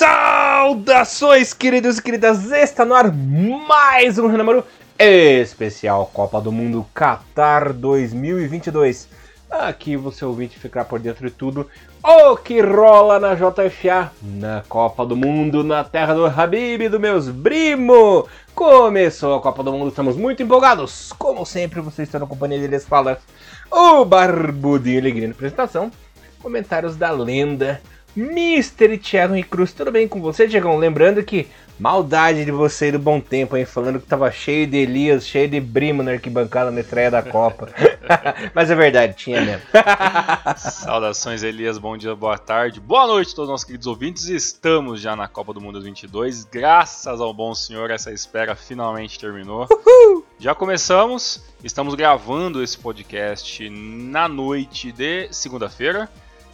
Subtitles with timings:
[0.00, 2.50] Saudações, queridos e queridas!
[2.52, 4.64] Está no ar mais um Renamaru
[4.98, 9.06] especial Copa do Mundo Qatar 2022.
[9.50, 11.68] Aqui você ouvinte ficar por dentro de tudo
[12.02, 17.28] o que rola na JFA, na Copa do Mundo, na terra do Habib, do meus
[17.28, 18.26] brimo.
[18.54, 21.12] Começou a Copa do Mundo, estamos muito empolgados.
[21.18, 23.18] Como sempre, vocês estão na companhia deles fala
[23.70, 25.92] o Barbudinho Alegria na apresentação.
[26.40, 27.82] Comentários da lenda
[28.16, 28.98] Mr.
[28.98, 30.76] Thiago e Cruz, tudo bem com você, Tiagão?
[30.76, 33.64] Lembrando que maldade de você e do bom tempo, hein?
[33.64, 37.68] Falando que tava cheio de Elias, cheio de Brimo na arquibancada na estreia da Copa.
[38.54, 39.62] Mas é verdade, tinha mesmo.
[40.58, 41.78] Saudações, Elias.
[41.78, 44.28] Bom dia, boa tarde, boa noite a todos os nossos queridos ouvintes.
[44.28, 46.44] Estamos já na Copa do Mundo 22.
[46.44, 49.66] Graças ao bom senhor, essa espera finalmente terminou.
[49.70, 50.26] Uhul!
[50.38, 51.42] Já começamos.
[51.64, 56.10] Estamos gravando esse podcast na noite de segunda-feira.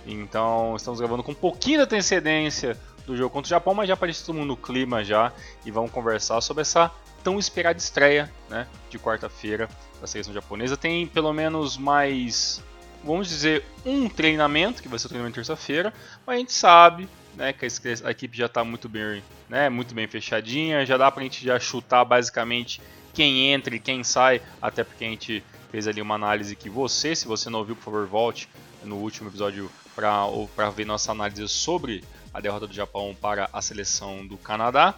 [0.07, 3.95] Então estamos gravando com um pouquinho de antecedência do jogo contra o Japão, mas já
[3.95, 5.33] aparece todo mundo no clima já
[5.65, 6.91] e vamos conversar sobre essa
[7.23, 9.69] tão esperada estreia né, de quarta-feira
[10.01, 10.77] da seleção japonesa.
[10.77, 12.63] Tem pelo menos mais,
[13.05, 15.93] vamos dizer, um treinamento, que vai ser o treinamento terça-feira,
[16.25, 17.67] mas a gente sabe né, que
[18.05, 21.45] a equipe já está muito bem, né, muito bem fechadinha, já dá para a gente
[21.45, 22.81] já chutar basicamente
[23.13, 27.15] quem entra e quem sai, até porque a gente fez ali uma análise que você,
[27.15, 28.49] se você não ouviu, por favor, volte
[28.85, 34.27] no último episódio para ver nossa análise sobre a derrota do Japão para a seleção
[34.27, 34.95] do Canadá.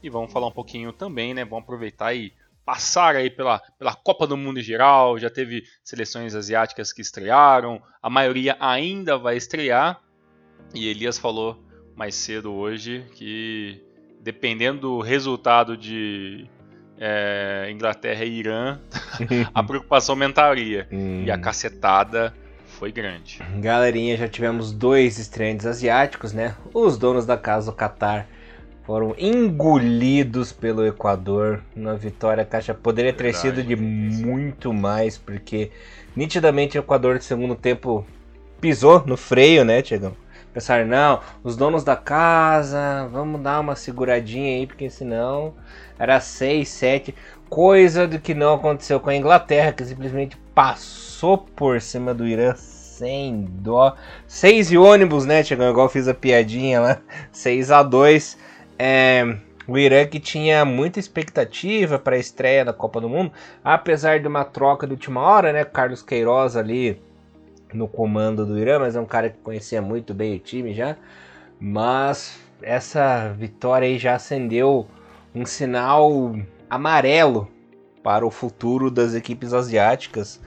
[0.00, 1.44] E vamos falar um pouquinho também, né?
[1.44, 2.32] Vamos aproveitar e
[2.64, 5.18] passar aí pela, pela Copa do Mundo em geral.
[5.18, 10.00] Já teve seleções asiáticas que estrearam, a maioria ainda vai estrear.
[10.72, 11.60] E Elias falou
[11.96, 13.82] mais cedo hoje que
[14.20, 16.48] dependendo do resultado de
[16.98, 18.78] é, Inglaterra e Irã,
[19.52, 20.88] a preocupação aumentaria.
[20.90, 21.40] e a hum.
[21.40, 22.32] cacetada
[22.76, 23.42] foi grande.
[23.58, 26.54] Galerinha, já tivemos dois estreantes asiáticos, né?
[26.74, 28.26] Os donos da casa, o Qatar,
[28.84, 32.74] foram engolidos pelo Equador na vitória caixa.
[32.74, 35.70] Poderia ter Verdade, sido de muito mais, porque
[36.14, 38.06] nitidamente o Equador no segundo tempo
[38.60, 40.14] pisou no freio, né, Tiagão?
[40.52, 45.54] Pensaram, não, os donos da casa, vamos dar uma seguradinha aí, porque senão
[45.98, 47.14] era 6, 7.
[47.48, 52.26] Coisa do que não aconteceu com a Inglaterra, que simplesmente passou passou por cima do
[52.26, 53.96] Irã sem dó.
[54.26, 55.70] Seis e ônibus, né, Tiagão?
[55.70, 57.00] Igual fiz a piadinha lá.
[57.32, 58.36] 6 a 2
[58.78, 63.32] é, O Irã que tinha muita expectativa para a estreia da Copa do Mundo,
[63.64, 65.64] apesar de uma troca de última hora, né?
[65.64, 67.00] Carlos Queiroz ali
[67.72, 70.98] no comando do Irã, mas é um cara que conhecia muito bem o time já.
[71.58, 74.86] Mas essa vitória aí já acendeu
[75.34, 76.36] um sinal
[76.68, 77.48] amarelo
[78.02, 80.40] para o futuro das equipes asiáticas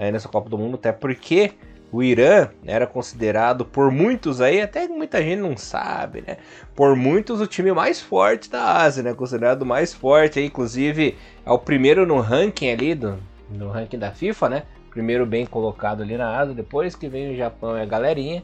[0.00, 1.52] aí nessa Copa do Mundo, até porque
[1.92, 6.38] o Irã era considerado por muitos aí, até muita gente não sabe, né?
[6.74, 9.12] Por muitos o time mais forte da Ásia, né?
[9.12, 13.18] Considerado mais forte, aí, inclusive é o primeiro no ranking ali do
[13.50, 14.62] no ranking da FIFA, né?
[14.90, 18.42] Primeiro bem colocado ali na Ásia, depois que vem o Japão e a galerinha.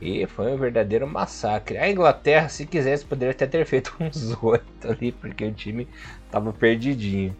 [0.00, 1.78] E foi um verdadeiro massacre.
[1.78, 5.86] A Inglaterra, se quisesse, poderia até ter feito uns oito ali, porque o time
[6.28, 7.34] tava perdidinho.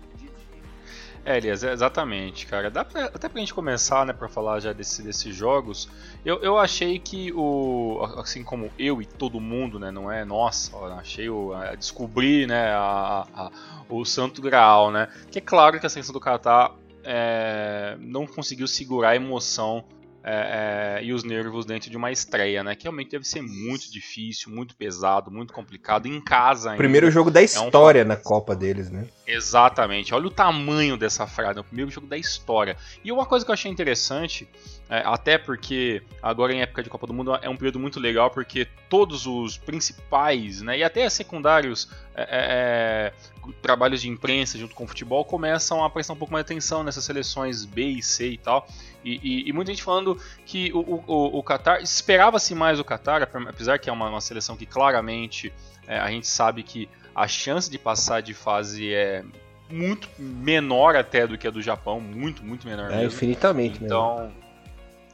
[1.24, 2.68] É, Elias, exatamente, cara.
[2.68, 5.88] Dá pra, até pra gente começar, né, pra falar já desse, desses jogos.
[6.24, 8.00] Eu, eu achei que o.
[8.16, 11.52] Assim como eu e todo mundo, né, não é nossa, achei o.
[11.78, 13.50] descobri, né, a, a,
[13.88, 15.08] o Santo Graal, né.
[15.30, 16.74] Que é claro que a seleção do Qatar
[17.04, 19.84] é, não conseguiu segurar a emoção
[20.24, 22.74] é, é, e os nervos dentro de uma estreia, né?
[22.74, 26.70] Que realmente deve ser muito difícil, muito pesado, muito complicado em casa.
[26.70, 26.78] Ainda.
[26.78, 28.08] Primeiro jogo da história é um...
[28.08, 29.06] na Copa deles, né?
[29.26, 30.14] Exatamente.
[30.14, 32.76] Olha o tamanho dessa frase, é o primeiro jogo da história.
[33.04, 34.48] E uma coisa que eu achei interessante,
[34.92, 38.30] é, até porque agora em época de Copa do Mundo é um período muito legal,
[38.30, 43.12] porque todos os principais, né, e até secundários é, é, é,
[43.62, 47.04] trabalhos de imprensa junto com o futebol começam a prestar um pouco mais atenção nessas
[47.04, 48.68] seleções B e C e tal.
[49.02, 53.22] E, e, e muita gente falando que o, o, o Qatar esperava-se mais o Qatar,
[53.48, 55.50] apesar que é uma, uma seleção que claramente
[55.88, 59.24] é, a gente sabe que a chance de passar de fase é
[59.70, 62.90] muito menor até do que a do Japão, muito, muito menor.
[62.90, 63.06] É, mesmo.
[63.06, 64.41] infinitamente Então, mesmo.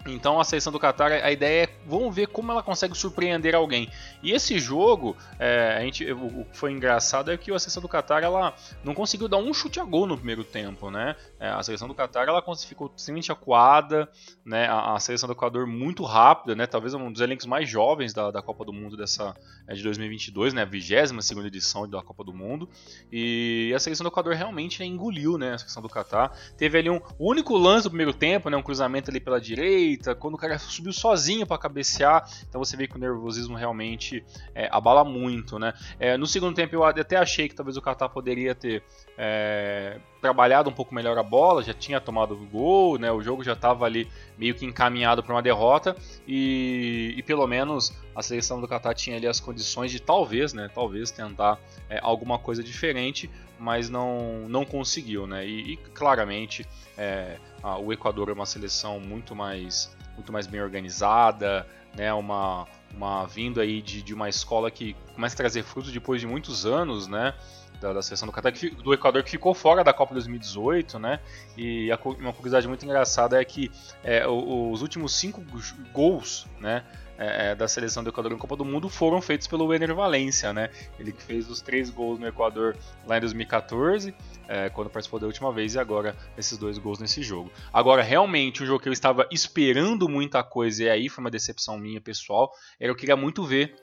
[0.06, 3.88] Então a seleção do Qatar, a ideia é vamos ver como ela consegue surpreender alguém.
[4.22, 7.88] E esse jogo, é, a gente, o, que foi engraçado é que a seleção do
[7.88, 8.54] Qatar ela
[8.84, 11.16] não conseguiu dar um chute a gol no primeiro tempo, né?
[11.40, 14.08] É, a seleção do Qatar ela ficou extremamente acuada,
[14.44, 14.66] né?
[14.66, 16.66] A, a, seleção do Equador muito rápida, né?
[16.66, 19.34] Talvez um dos elencos mais jovens da, da Copa do Mundo dessa
[19.66, 20.62] é, de 2022, né?
[20.62, 22.68] A 22 segunda edição da Copa do Mundo.
[23.12, 25.54] E a seleção do Equador realmente né, engoliu, né?
[25.54, 28.56] A seleção do Qatar teve ali um único lance do primeiro tempo, né?
[28.56, 32.28] Um cruzamento ali pela direita direita, quando o cara subiu sozinho para cabecear.
[32.48, 34.24] Então você vê que o nervosismo realmente
[34.54, 35.72] é, abala muito, né?
[35.98, 38.82] É, no segundo tempo eu até achei que talvez o Qatar poderia ter
[39.16, 43.10] é, trabalhado um pouco melhor a bola, já tinha tomado o gol, né?
[43.10, 47.94] O jogo já estava ali meio que encaminhado para uma derrota e, e, pelo menos
[48.14, 50.68] a seleção do Qatar tinha ali as condições de talvez, né?
[50.74, 55.46] Talvez tentar é, alguma coisa diferente, mas não, não conseguiu, né?
[55.46, 56.66] E, e claramente
[56.96, 61.66] é, a, o Equador é uma seleção muito mais muito mais bem organizada,
[61.96, 62.12] né?
[62.12, 66.26] Uma uma vindo aí de, de uma escola que começa a trazer frutos depois de
[66.26, 67.34] muitos anos, né?
[67.80, 68.52] Da, da seleção do Qatar,
[68.82, 71.20] do Equador, que ficou fora da Copa 2018, né?
[71.56, 73.70] E a, uma curiosidade muito engraçada é que
[74.02, 75.44] é, os últimos cinco
[75.92, 76.84] gols, né?
[77.20, 80.52] É, é, da seleção do Equador na Copa do Mundo foram feitos pelo Ener Valência,
[80.52, 80.70] né?
[81.00, 84.14] Ele que fez os três gols no Equador lá em 2014,
[84.46, 87.50] é, quando participou da última vez, e agora esses dois gols nesse jogo.
[87.72, 91.76] Agora, realmente, um jogo que eu estava esperando muita coisa, e aí foi uma decepção
[91.76, 93.74] minha pessoal, era eu queria muito ver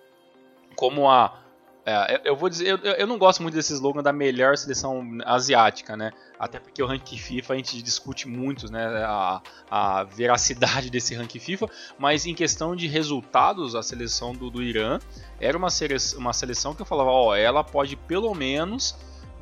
[0.77, 1.44] como a
[1.85, 5.95] é, eu, vou dizer, eu, eu não gosto muito desse slogan da melhor seleção asiática,
[5.95, 6.11] né?
[6.39, 9.03] Até porque o ranking FIFA a gente discute muito, né?
[9.05, 14.63] A, a veracidade desse ranking FIFA, mas em questão de resultados, a seleção do, do
[14.63, 14.97] Irã
[15.39, 18.95] era uma, seleção, uma seleção que eu falava, ó, ela pode pelo menos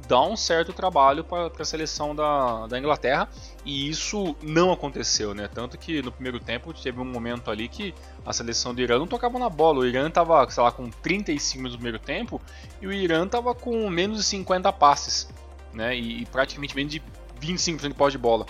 [0.05, 3.29] dá um certo trabalho para a seleção da, da Inglaterra
[3.65, 5.47] e isso não aconteceu, né?
[5.47, 7.93] Tanto que no primeiro tempo teve um momento ali que
[8.25, 9.79] a seleção do Irã não tocava na bola.
[9.79, 12.41] O Irã estava, sei lá, com 35 minutos no primeiro tempo
[12.81, 15.29] e o Irã estava com menos de 50 passes,
[15.73, 15.95] né?
[15.95, 17.01] E, e praticamente menos de
[17.41, 18.45] 25% de posse de bola.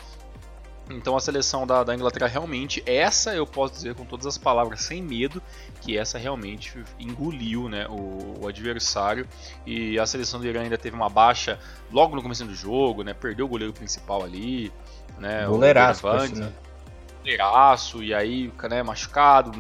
[0.89, 4.81] Então a seleção da, da, Inglaterra realmente, essa eu posso dizer com todas as palavras
[4.81, 5.42] sem medo,
[5.81, 9.27] que essa realmente engoliu né, o, o, adversário.
[9.66, 11.57] E a seleção do Irã ainda teve uma baixa
[11.92, 14.74] logo no começo do jogo, né, perdeu o goleiro principal ali.
[15.18, 16.51] Né, goleiraço, o né?
[17.19, 19.51] goleiraço, e aí né, machucado,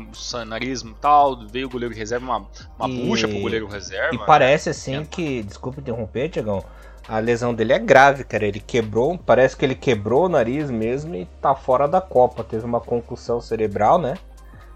[0.45, 2.47] nariz e tal, veio o goleiro reserva, uma,
[2.77, 3.05] uma e...
[3.05, 4.15] bucha pro goleiro reserva.
[4.15, 5.05] E parece assim é.
[5.05, 6.63] que, desculpa interromper, Tiagão,
[7.07, 8.45] a lesão dele é grave, cara.
[8.45, 12.43] Ele quebrou, parece que ele quebrou o nariz mesmo e tá fora da Copa.
[12.43, 14.15] Teve uma concussão cerebral, né?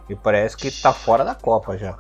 [0.10, 1.98] E parece que tá fora da Copa já.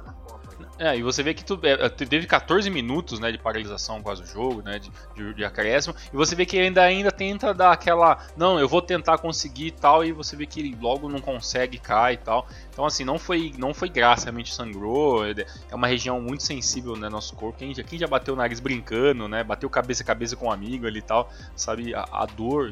[0.79, 4.25] É, e você vê que tu, é, teve 14 minutos né, de paralisação quase o
[4.25, 7.71] jogo, né, de, de, de, acréscimo, e você vê que ele ainda, ainda tenta dar
[7.71, 11.19] aquela, não, eu vou tentar conseguir e tal, e você vê que ele logo não
[11.19, 12.47] consegue, cai e tal.
[12.71, 15.33] Então, assim, não foi, não foi graça, realmente sangrou, é,
[15.71, 17.57] é uma região muito sensível no né, nosso corpo.
[17.57, 20.51] Quem já, quem já bateu o nariz brincando, né, bateu cabeça a cabeça com um
[20.51, 22.71] amigo ali e tal, sabe a, a dor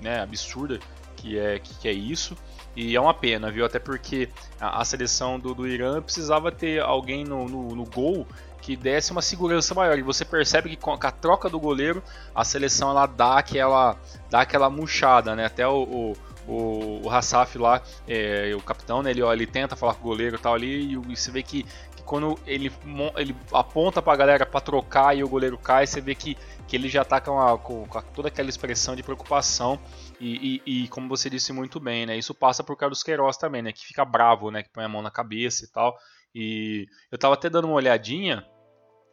[0.00, 0.78] né, absurda
[1.16, 2.36] que é, que, que é isso.
[2.74, 3.64] E é uma pena, viu?
[3.64, 4.28] Até porque
[4.60, 8.26] a, a seleção do, do Irã precisava ter alguém no, no, no, gol
[8.60, 9.98] que desse uma segurança maior.
[9.98, 12.02] E você percebe que com a, com a troca do goleiro,
[12.34, 13.96] a seleção ela dá aquela,
[14.30, 15.44] dá aquela murchada, né?
[15.44, 16.16] Até o, o
[16.46, 20.10] o, o Hassaf lá, é, o capitão, né, ele, ó, ele tenta falar com o
[20.10, 22.70] goleiro e tal ali, e, e você vê que, que, quando ele,
[23.16, 26.88] ele aponta pra galera pra trocar e o goleiro cai, você vê que, que ele
[26.88, 29.78] já tá com, a, com, com toda aquela expressão de preocupação
[30.20, 32.16] e, e, e, como você disse muito bem, né?
[32.16, 33.72] Isso passa por Carlos Queiroz também, né?
[33.72, 34.62] Que fica bravo, né?
[34.62, 35.96] Que põe a mão na cabeça e tal.
[36.34, 38.46] E eu tava até dando uma olhadinha,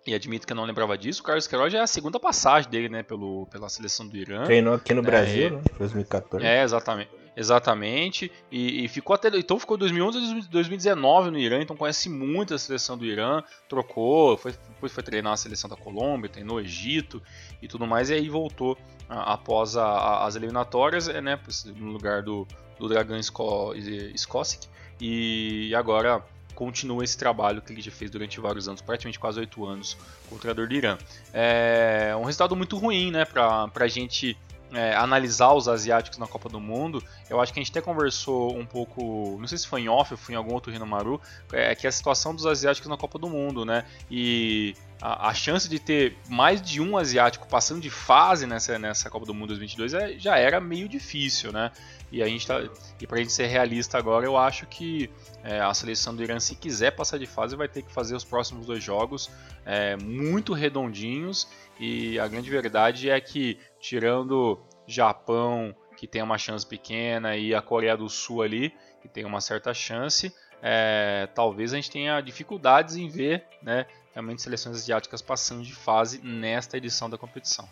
[0.06, 2.70] e admito que eu não lembrava disso, o Carlos Queiroz já é a segunda passagem
[2.70, 3.04] dele, né?
[3.04, 4.44] Pelo, pela seleção do Irã.
[4.44, 5.62] Treinou aqui no Brasil, é, né?
[5.78, 6.46] 2014.
[6.46, 7.12] É, exatamente.
[7.40, 8.30] Exatamente.
[8.52, 9.30] E, e, ficou até.
[9.30, 14.36] Então ficou 2011 a 2019 no Irã, então conhece muito a seleção do Irã, trocou,
[14.36, 17.24] foi, depois foi treinar a seleção da Colômbia, treinou Egito
[17.62, 18.78] e tudo mais, e aí voltou
[19.08, 21.40] após a, a, as eliminatórias, é, né,
[21.78, 22.46] no lugar do,
[22.78, 24.68] do Dragan Skosic,
[25.00, 26.22] e agora
[26.54, 29.96] continua esse trabalho que ele já fez durante vários anos, praticamente quase oito anos,
[30.28, 30.98] com o treinador do Irã.
[31.34, 34.38] É um resultado muito ruim, né, para a gente
[34.72, 38.58] é, analisar os asiáticos na Copa do Mundo, eu acho que a gente até conversou
[38.58, 41.20] um pouco, não sei se foi em off ou foi em algum outro Rinomaru,
[41.52, 43.86] é que é a situação dos asiáticos na Copa do Mundo, né?
[44.10, 49.10] E a, a, chance de ter mais de um asiático passando de fase nessa, nessa
[49.10, 51.72] Copa do Mundo 2022 é, já era meio difícil, né?
[52.12, 52.62] E a gente tá,
[53.00, 55.10] e pra gente ser realista agora, eu acho que
[55.44, 58.24] é, a seleção do Irã, se quiser passar de fase, vai ter que fazer os
[58.24, 59.30] próximos dois jogos
[59.66, 61.48] é, muito redondinhos.
[61.80, 67.62] E a grande verdade é que, tirando Japão, que tem uma chance pequena, e a
[67.62, 72.96] Coreia do Sul ali, que tem uma certa chance, é, talvez a gente tenha dificuldades
[72.96, 77.68] em ver né, realmente seleções asiáticas passando de fase nesta edição da competição.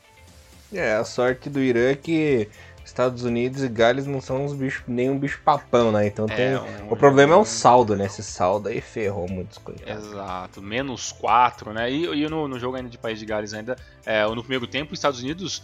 [0.74, 2.50] É, a sorte do Irã é que
[2.88, 6.08] Estados Unidos e Gales não são uns bichos, nenhum bicho papão, né?
[6.08, 6.56] Então é, tem.
[6.56, 8.06] Um, o problema é o saldo, né?
[8.06, 9.86] Esse saldo aí ferrou muitas coisas.
[9.86, 11.92] Exato, menos 4, né?
[11.92, 13.76] E, e no, no, jogo ainda de País de Gales ainda,
[14.06, 15.62] é, no primeiro tempo, os Estados Unidos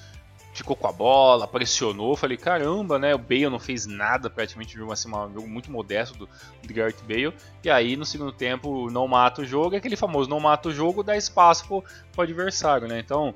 [0.54, 2.16] ficou com a bola, pressionou.
[2.16, 3.16] Falei, caramba, né?
[3.16, 6.30] O Bale não fez nada praticamente, viu assim, um jogo muito modesto do,
[6.62, 7.34] do Gareth Bale.
[7.64, 10.74] E aí no segundo tempo não mata o jogo, é aquele famoso não mata o
[10.74, 13.00] jogo, dá espaço pro, pro adversário, né?
[13.00, 13.34] Então,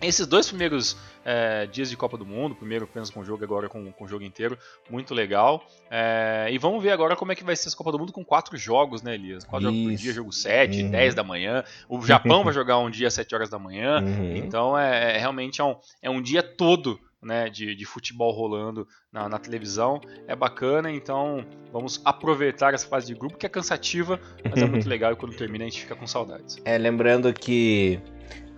[0.00, 3.68] esses dois primeiros é, dias de Copa do Mundo, primeiro apenas com o jogo, agora
[3.68, 5.64] com, com o jogo inteiro, muito legal.
[5.90, 8.24] É, e vamos ver agora como é que vai ser essa Copa do Mundo com
[8.24, 9.44] quatro jogos, né, Elias?
[9.44, 9.78] Quatro Isso.
[9.78, 10.90] jogos por dia, jogo 7, uhum.
[10.90, 11.64] 10 da manhã.
[11.88, 14.00] O Japão vai jogar um dia às 7 horas da manhã.
[14.00, 14.36] Uhum.
[14.36, 18.86] Então é, é realmente é um, é um dia todo né, de, de futebol rolando
[19.12, 20.00] na, na, televisão.
[20.26, 24.86] É bacana, então vamos aproveitar essa fase de grupo que é cansativa, mas é muito
[24.88, 26.56] legal e quando termina a gente fica com saudades.
[26.64, 28.00] É, lembrando que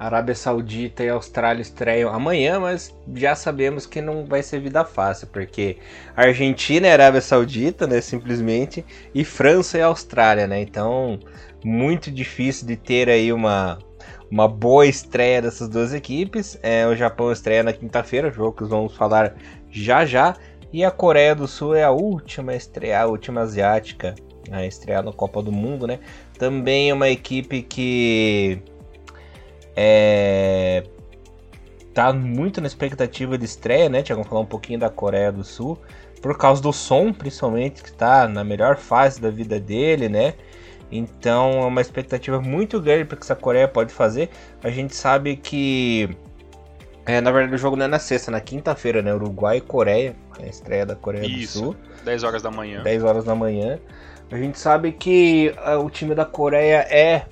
[0.01, 5.27] Arábia Saudita e Austrália estreiam amanhã, mas já sabemos que não vai ser vida fácil,
[5.27, 5.77] porque
[6.17, 8.83] Argentina e Arábia Saudita, né, simplesmente,
[9.15, 10.59] e França e Austrália, né?
[10.63, 11.21] Então,
[11.63, 13.79] muito difícil de ter aí uma
[14.31, 16.59] uma boa estreia dessas duas equipes.
[16.63, 19.35] É, o Japão estreia na quinta-feira, jogo que vamos falar
[19.71, 20.35] já já.
[20.73, 24.15] E a Coreia do Sul é a última estreia, a última asiática
[24.51, 25.99] a estrear na Copa do Mundo, né?
[26.39, 28.63] Também é uma equipe que
[29.77, 30.85] é,
[31.95, 34.03] tá muito na expectativa de estreia, né?
[34.03, 35.79] Que falar um pouquinho da Coreia do Sul,
[36.21, 40.35] por causa do som, principalmente, que está na melhor fase da vida dele, né?
[40.93, 44.29] Então é uma expectativa muito grande para que essa Coreia pode fazer.
[44.63, 46.11] A gente sabe que
[47.07, 49.15] é, na verdade o jogo não é na sexta, é na quinta-feira, né?
[49.15, 51.77] Uruguai e Coreia, a estreia da Coreia Isso, do Sul.
[52.05, 52.83] 10 horas da manhã.
[52.83, 53.79] 10 horas da manhã.
[54.31, 57.25] A gente sabe que uh, o time da Coreia é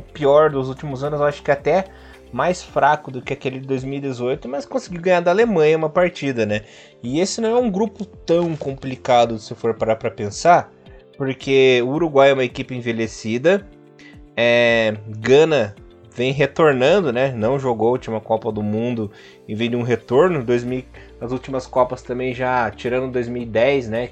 [0.00, 1.84] o pior dos últimos anos, acho que até
[2.32, 6.62] mais fraco do que aquele de 2018, mas conseguiu ganhar da Alemanha uma partida, né?
[7.02, 10.72] E esse não é um grupo tão complicado se for parar para pensar,
[11.16, 13.64] porque o Uruguai é uma equipe envelhecida,
[14.36, 15.76] é, Gana
[16.14, 17.32] vem retornando, né?
[17.32, 19.10] Não jogou a última Copa do Mundo
[19.48, 20.44] e vem de um retorno.
[20.44, 20.84] 2000,
[21.20, 24.10] as últimas Copas também já, tirando 2010, né?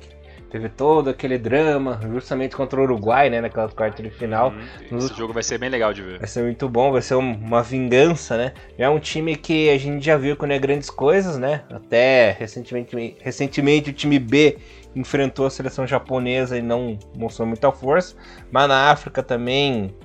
[0.53, 3.41] Teve todo aquele drama, justamente contra o Uruguai, né?
[3.41, 4.53] Naquela quarta de final.
[4.91, 6.19] Hum, esse jogo vai ser bem legal de ver.
[6.19, 8.53] Vai ser muito bom, vai ser uma vingança, né?
[8.77, 11.63] É um time que a gente já viu que não é grandes coisas, né?
[11.71, 14.59] Até recentemente, recentemente o time B
[14.95, 18.15] enfrentou a seleção japonesa e não mostrou muita força.
[18.51, 19.97] Mas na África também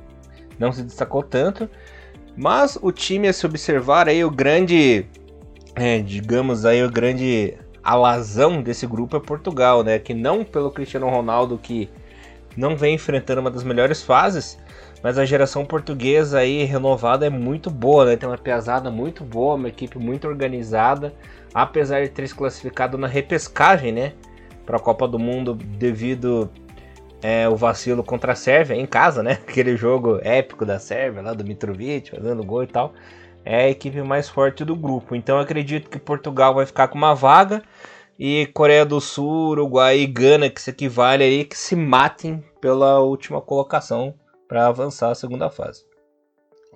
[0.58, 1.70] não se destacou tanto.
[2.38, 5.06] Mas o time a se observar aí, o grande,
[5.75, 7.54] é, digamos aí, o grande
[7.88, 9.98] alazão desse grupo é Portugal, né?
[9.98, 11.89] Que não pelo Cristiano Ronaldo que
[12.58, 14.60] não vem enfrentando uma das melhores fases,
[15.01, 18.17] mas a geração portuguesa aí renovada é muito boa, né?
[18.17, 21.13] Tem uma pesada muito boa, uma equipe muito organizada,
[21.53, 24.12] apesar de ter se classificado na repescagem, né?
[24.65, 26.50] Para a Copa do Mundo devido
[27.22, 29.39] é, o vacilo contra a Sérvia em casa, né?
[29.48, 32.94] Aquele jogo épico da Sérvia lá do Mitrovic fazendo gol e tal
[33.50, 35.16] é a equipe mais forte do grupo.
[35.16, 37.63] Então acredito que Portugal vai ficar com uma vaga
[38.20, 43.00] e Coreia do Sul, Uruguai e Gana, que se equivale aí, que se matem pela
[43.00, 44.13] última colocação
[44.50, 45.87] para avançar a segunda fase.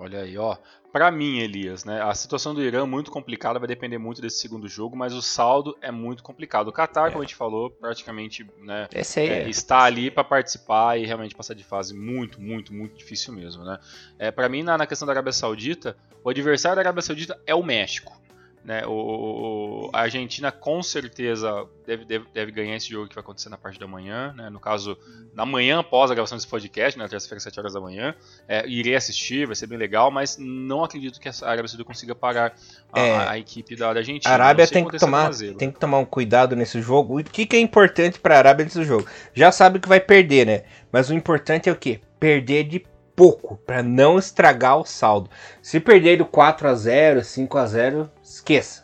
[0.02, 0.58] Olha aí, ó.
[0.92, 4.40] Para mim, Elias, né, a situação do Irã é muito complicada, vai depender muito desse
[4.40, 6.70] segundo jogo, mas o saldo é muito complicado.
[6.70, 7.12] O Qatar, é.
[7.12, 11.54] como a gente falou, praticamente né, é, é, está ali para participar e realmente passar
[11.54, 13.64] de fase muito, muito, muito difícil mesmo.
[13.64, 13.80] Né?
[14.18, 17.54] É, para mim, na, na questão da Arábia Saudita, o adversário da Arábia Saudita é
[17.54, 18.20] o México.
[18.64, 18.86] Né?
[18.86, 23.50] O, o, a Argentina com certeza deve, deve, deve, ganhar esse jogo que vai acontecer
[23.50, 24.34] na parte da manhã.
[24.38, 24.52] Né?
[24.52, 24.96] No caso,
[25.34, 27.10] na manhã após a gravação desse podcast, na né?
[27.10, 28.14] terça-feira, 7 horas da manhã.
[28.48, 32.14] É, irei assistir, vai ser bem legal, mas não acredito que a Arábia Saudita consiga
[32.14, 32.56] parar
[32.94, 34.30] a, é, a equipe da, da, Argentina.
[34.30, 37.20] A Arábia tem que, tomar, tem que tomar um cuidado nesse jogo.
[37.20, 39.08] O que, que é importante para a Arábia nesse jogo?
[39.34, 40.64] Já sabe que vai perder, né?
[40.92, 42.00] Mas o importante é o quê?
[42.20, 45.30] Perder de pouco para não estragar o saldo.
[45.62, 48.84] Se perder do 4 a 0, 5 a 0, esqueça.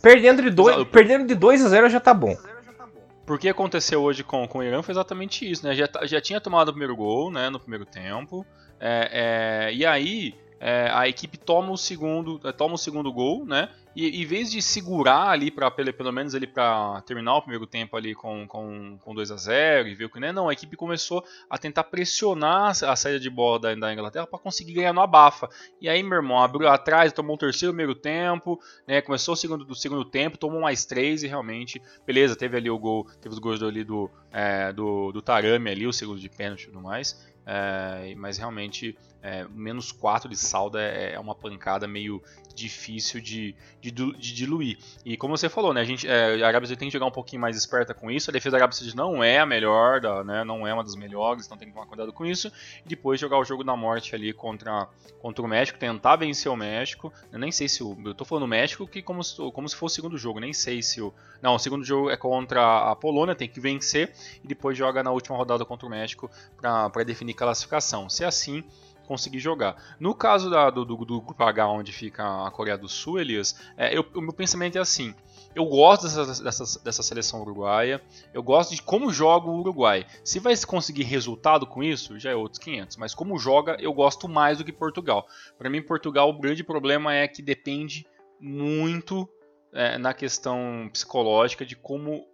[0.00, 2.36] Perdendo de 2, perdendo de 2 a 0 já tá bom.
[3.26, 5.74] Por que aconteceu hoje com, com o Irã foi exatamente isso, né?
[5.74, 8.46] Já, já tinha tomado o primeiro gol, né, no primeiro tempo.
[8.80, 13.44] É, é, e aí é, a equipe toma o segundo, é, toma o segundo gol,
[13.44, 13.68] né?
[14.00, 17.96] E em vez de segurar ali para pelo menos ali para terminar o primeiro tempo
[17.96, 20.76] ali com, com, com 2 a 0 e ver o que né, não, a equipe
[20.76, 25.00] começou a tentar pressionar a saída de bola da, da Inglaterra para conseguir ganhar no
[25.00, 25.50] abafa.
[25.80, 29.02] E aí, meu irmão, abriu atrás, tomou um terceiro primeiro tempo, né?
[29.02, 32.78] Começou o segundo do segundo tempo, tomou mais três e realmente, beleza, teve ali o
[32.78, 36.62] gol, teve os gols ali do, é, do, do Tarami ali, o segundo de pênalti
[36.62, 37.20] e tudo mais.
[37.44, 42.22] É, mas realmente é, menos 4 de saldo é, é, uma pancada meio
[42.58, 44.78] difícil de, de, de, diluir.
[45.04, 47.10] E como você falou, né, a, gente, é, a Arábia Saudita tem que jogar um
[47.10, 48.30] pouquinho mais esperta com isso.
[48.30, 50.94] A defesa da Arábia Saudita não é a melhor, da, né, não é uma das
[50.94, 52.52] melhores, então tem que tomar cuidado com isso.
[52.84, 54.88] E depois jogar o jogo da morte ali contra,
[55.20, 57.12] contra o México, tentar vencer o México.
[57.32, 57.96] Eu nem sei se o.
[58.04, 59.22] Eu tô falando México que como,
[59.52, 61.12] como se fosse o segundo jogo, nem sei se o.
[61.40, 64.12] Não, o segundo jogo é contra a Polônia, tem que vencer.
[64.42, 68.08] E depois joga na última rodada contra o México para definir classificação.
[68.08, 68.64] Se é assim
[69.08, 69.82] conseguir jogar.
[69.98, 73.58] No caso da, do, do, do, grupo H, onde fica a Coreia do Sul, Elias,
[73.76, 75.14] é, eu, o meu pensamento é assim.
[75.54, 78.02] Eu gosto dessa, dessa, dessa, seleção uruguaia,
[78.34, 80.06] eu gosto de como joga o Uruguai.
[80.22, 82.98] Se vai conseguir resultado com isso, já é outros 500.
[82.98, 85.26] Mas como joga, eu gosto mais do que Portugal.
[85.56, 88.06] Para mim, Portugal, o grande problema é que depende
[88.38, 89.28] muito
[89.72, 92.26] é, na questão psicológica de como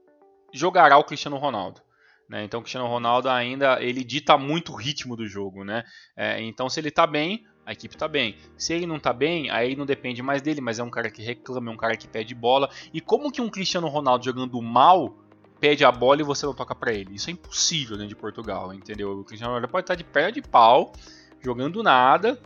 [0.52, 1.83] jogará o Cristiano Ronaldo.
[2.28, 2.44] Né?
[2.44, 5.64] Então o Cristiano Ronaldo ainda ele dita muito o ritmo do jogo.
[5.64, 5.84] Né?
[6.16, 8.36] É, então se ele está bem, a equipe está bem.
[8.56, 11.22] Se ele não está bem, aí não depende mais dele, mas é um cara que
[11.22, 12.68] reclama, é um cara que pede bola.
[12.92, 15.18] E como que um Cristiano Ronaldo jogando mal
[15.60, 17.14] pede a bola e você não toca para ele?
[17.14, 19.18] Isso é impossível dentro de Portugal, entendeu?
[19.18, 20.92] O Cristiano Ronaldo pode estar de perna de pau,
[21.40, 22.38] jogando nada,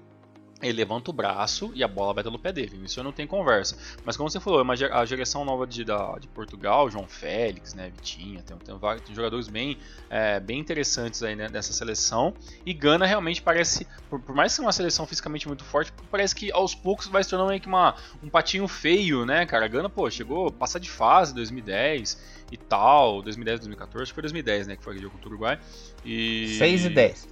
[0.60, 2.80] ele levanta o braço e a bola vai no pé dele.
[2.84, 3.78] Isso não tem conversa.
[4.04, 7.90] Mas como você falou, é a geração nova de, da, de Portugal, João Félix, né,
[7.90, 9.78] Vitinha, tem, tem, vários, tem jogadores bem,
[10.10, 12.34] é, bem interessantes aí né, nessa seleção.
[12.66, 16.50] E Gana realmente parece, por, por, mais seja uma seleção fisicamente muito forte, parece que
[16.52, 19.68] aos poucos vai se tornando meio que uma, um patinho feio, né, cara?
[19.68, 24.66] Gana, pô, chegou, passa de fase 2010 e tal, 2010, 2014, acho que foi 2010,
[24.66, 25.58] né, que foi aquele jogo contra o Uruguai.
[26.04, 26.56] E...
[26.58, 27.28] 6 e 10.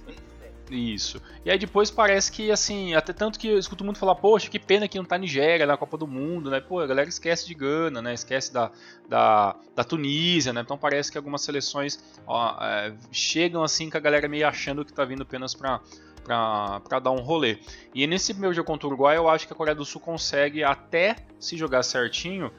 [0.69, 1.21] Isso.
[1.45, 4.59] E aí depois parece que, assim, até tanto que eu escuto muito falar, poxa, que
[4.59, 6.59] pena que não tá Nigéria na Copa do Mundo, né?
[6.59, 8.13] Pô, a galera esquece de Gana, né?
[8.13, 8.71] Esquece da,
[9.07, 10.61] da, da Tunísia, né?
[10.61, 14.91] Então parece que algumas seleções ó, é, chegam assim com a galera meio achando que
[14.91, 15.79] tá vindo apenas pra,
[16.25, 17.59] pra dar um rolê.
[17.95, 20.63] E nesse primeiro jogo contra o Uruguai, eu acho que a Coreia do Sul consegue
[20.63, 22.51] até se jogar certinho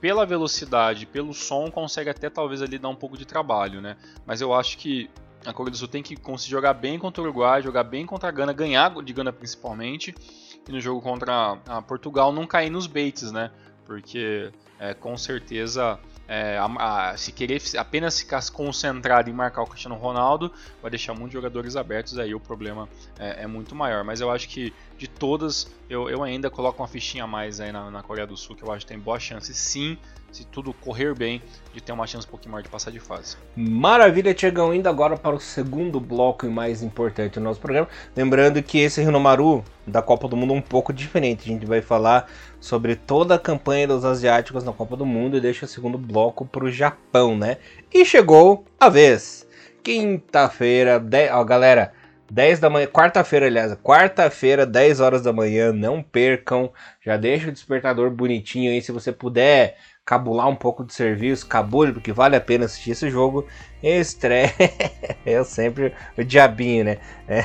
[0.00, 3.96] pela velocidade, pelo som, consegue até talvez ali dar um pouco de trabalho, né?
[4.24, 5.10] Mas eu acho que
[5.46, 8.28] a Coreia do Sul tem que conseguir jogar bem contra o Uruguai, jogar bem contra
[8.28, 10.14] a Gana, ganhar de Gana principalmente,
[10.68, 13.50] e no jogo contra a Portugal não cair nos baits, né?
[13.84, 19.66] Porque é, com certeza é, a, a, se querer apenas ficar concentrado em marcar o
[19.66, 24.04] Cristiano Ronaldo, vai deixar muitos jogadores abertos, aí o problema é, é muito maior.
[24.04, 27.70] Mas eu acho que de todas, eu, eu ainda coloco uma fichinha a mais aí
[27.70, 29.98] na, na Coreia do Sul, que eu acho que tem boa chance sim
[30.36, 31.40] se tudo correr bem,
[31.72, 33.36] de ter uma chance um pouquinho maior de passar de fase.
[33.56, 34.74] Maravilha, Tiagão.
[34.74, 37.88] Indo agora para o segundo bloco e mais importante do nosso programa.
[38.14, 41.48] Lembrando que esse Rinomaru da Copa do Mundo é um pouco diferente.
[41.48, 42.30] A gente vai falar
[42.66, 46.44] sobre toda a campanha dos asiáticos na Copa do Mundo e deixa o segundo bloco
[46.44, 47.58] para o Japão, né?
[47.94, 49.46] E chegou a vez.
[49.84, 51.30] Quinta-feira, de...
[51.30, 51.92] ó, galera,
[52.28, 56.72] 10 da manhã, quarta-feira, aliás, quarta-feira, 10 horas da manhã, não percam.
[57.00, 61.92] Já deixa o despertador bonitinho aí, se você puder cabular um pouco de serviço, cabule,
[61.92, 63.44] porque vale a pena assistir esse jogo.
[63.82, 64.54] Estreia.
[65.26, 65.92] Eu sempre.
[66.16, 66.98] O diabinho, né?
[67.26, 67.42] É.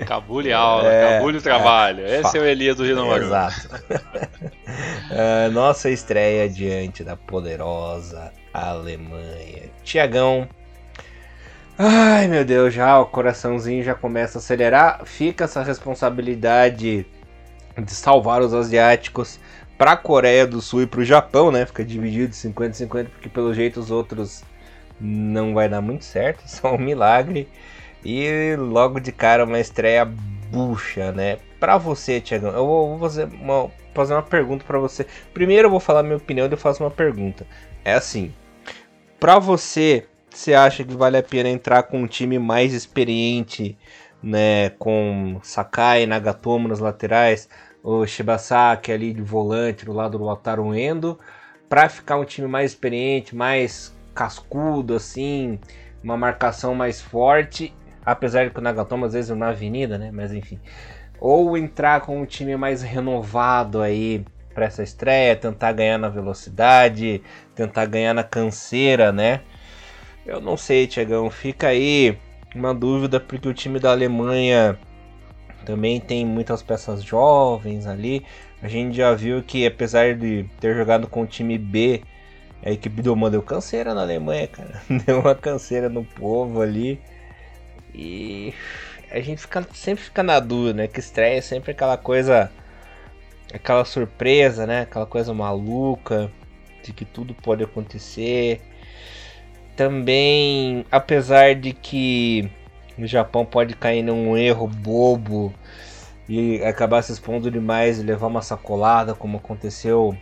[0.06, 2.06] cabule aula, é, cabule trabalho.
[2.06, 3.26] É, Esse é o Elias do Rio Maru.
[3.26, 3.68] Exato.
[3.90, 9.70] uh, nossa estreia diante da poderosa Alemanha.
[9.84, 10.48] Tiagão.
[11.78, 15.04] Ai meu Deus, já o coraçãozinho já começa a acelerar.
[15.04, 17.06] Fica essa responsabilidade
[17.76, 19.38] de salvar os asiáticos
[19.82, 21.66] para a Coreia do Sul e para o Japão, né?
[21.66, 24.44] Fica dividido de 50 50, porque pelo jeito os outros
[25.00, 27.48] não vai dar muito certo, só um milagre.
[28.04, 31.38] E logo de cara uma estreia bucha, né?
[31.58, 35.04] Para você, Tiagão, eu vou fazer uma, fazer uma pergunta para você.
[35.34, 37.44] Primeiro eu vou falar minha opinião, depois eu faço uma pergunta.
[37.84, 38.32] É assim,
[39.18, 43.76] para você, você acha que vale a pena entrar com um time mais experiente,
[44.22, 47.48] né, com Sakai, Nagatomo nas laterais,
[47.82, 51.18] o Shibasaki ali de volante do lado do Wataru Endo,
[51.68, 55.58] para ficar um time mais experiente, mais cascudo assim,
[56.02, 60.10] uma marcação mais forte, apesar de que o Nagatomo às vezes é na avenida, né,
[60.12, 60.60] mas enfim.
[61.18, 67.22] Ou entrar com um time mais renovado aí para essa estreia, tentar ganhar na velocidade,
[67.54, 69.40] tentar ganhar na canseira, né?
[70.26, 72.18] Eu não sei, Tiagão, fica aí
[72.54, 74.78] uma dúvida porque o time da Alemanha
[75.64, 78.24] também tem muitas peças jovens ali.
[78.62, 82.02] A gente já viu que apesar de ter jogado com o time B,
[82.64, 84.80] a equipe do Mano deu canseira na Alemanha, cara.
[85.04, 87.00] Deu uma canseira no povo ali.
[87.92, 88.54] E
[89.10, 90.86] a gente fica, sempre fica na dúvida, né?
[90.86, 92.50] Que estreia é sempre aquela coisa.
[93.52, 94.82] Aquela surpresa, né?
[94.82, 96.30] Aquela coisa maluca
[96.84, 98.60] de que tudo pode acontecer.
[99.76, 102.48] Também, apesar de que
[102.98, 105.52] o Japão pode cair num erro bobo
[106.28, 110.16] e acabar se expondo demais e levar uma sacolada, como aconteceu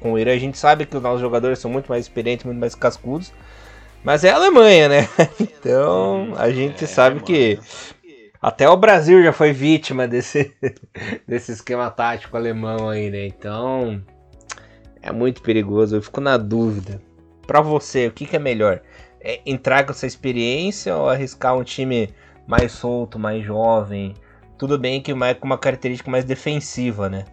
[0.00, 0.32] com o Irã.
[0.32, 3.32] A gente sabe que os nossos jogadores são muito mais experientes, muito mais cascudos,
[4.02, 5.08] mas é a Alemanha, né?
[5.40, 7.26] Então a gente é, sabe mano.
[7.26, 7.58] que
[8.40, 10.54] até o Brasil já foi vítima desse,
[11.26, 13.26] desse esquema tático alemão aí, né?
[13.26, 14.02] Então
[15.00, 15.96] é muito perigoso.
[15.96, 17.00] Eu fico na dúvida.
[17.46, 18.80] Para você, o que, que é melhor?
[19.24, 22.10] É entrar com essa experiência ou arriscar um time
[22.46, 24.14] mais solto, mais jovem?
[24.58, 27.24] Tudo bem que mais com uma característica mais defensiva, né?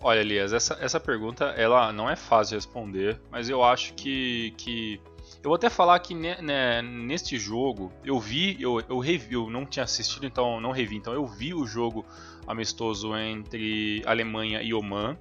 [0.00, 4.52] Olha, Elias, essa, essa pergunta ela não é fácil de responder, mas eu acho que,
[4.56, 5.00] que
[5.42, 9.64] eu vou até falar que né, neste jogo eu vi, eu, eu revi, eu não
[9.64, 12.04] tinha assistido, então não revi, então eu vi o jogo
[12.46, 15.16] amistoso entre Alemanha e Oman.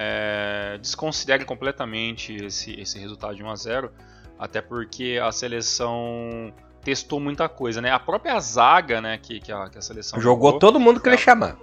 [0.00, 3.92] É, desconsidere completamente esse, esse resultado de 1 a 0
[4.38, 7.90] até porque a seleção testou muita coisa, né?
[7.90, 11.08] A própria zaga, né, que, que, a, que a seleção jogou, jogou todo mundo que
[11.08, 11.56] ele chamar.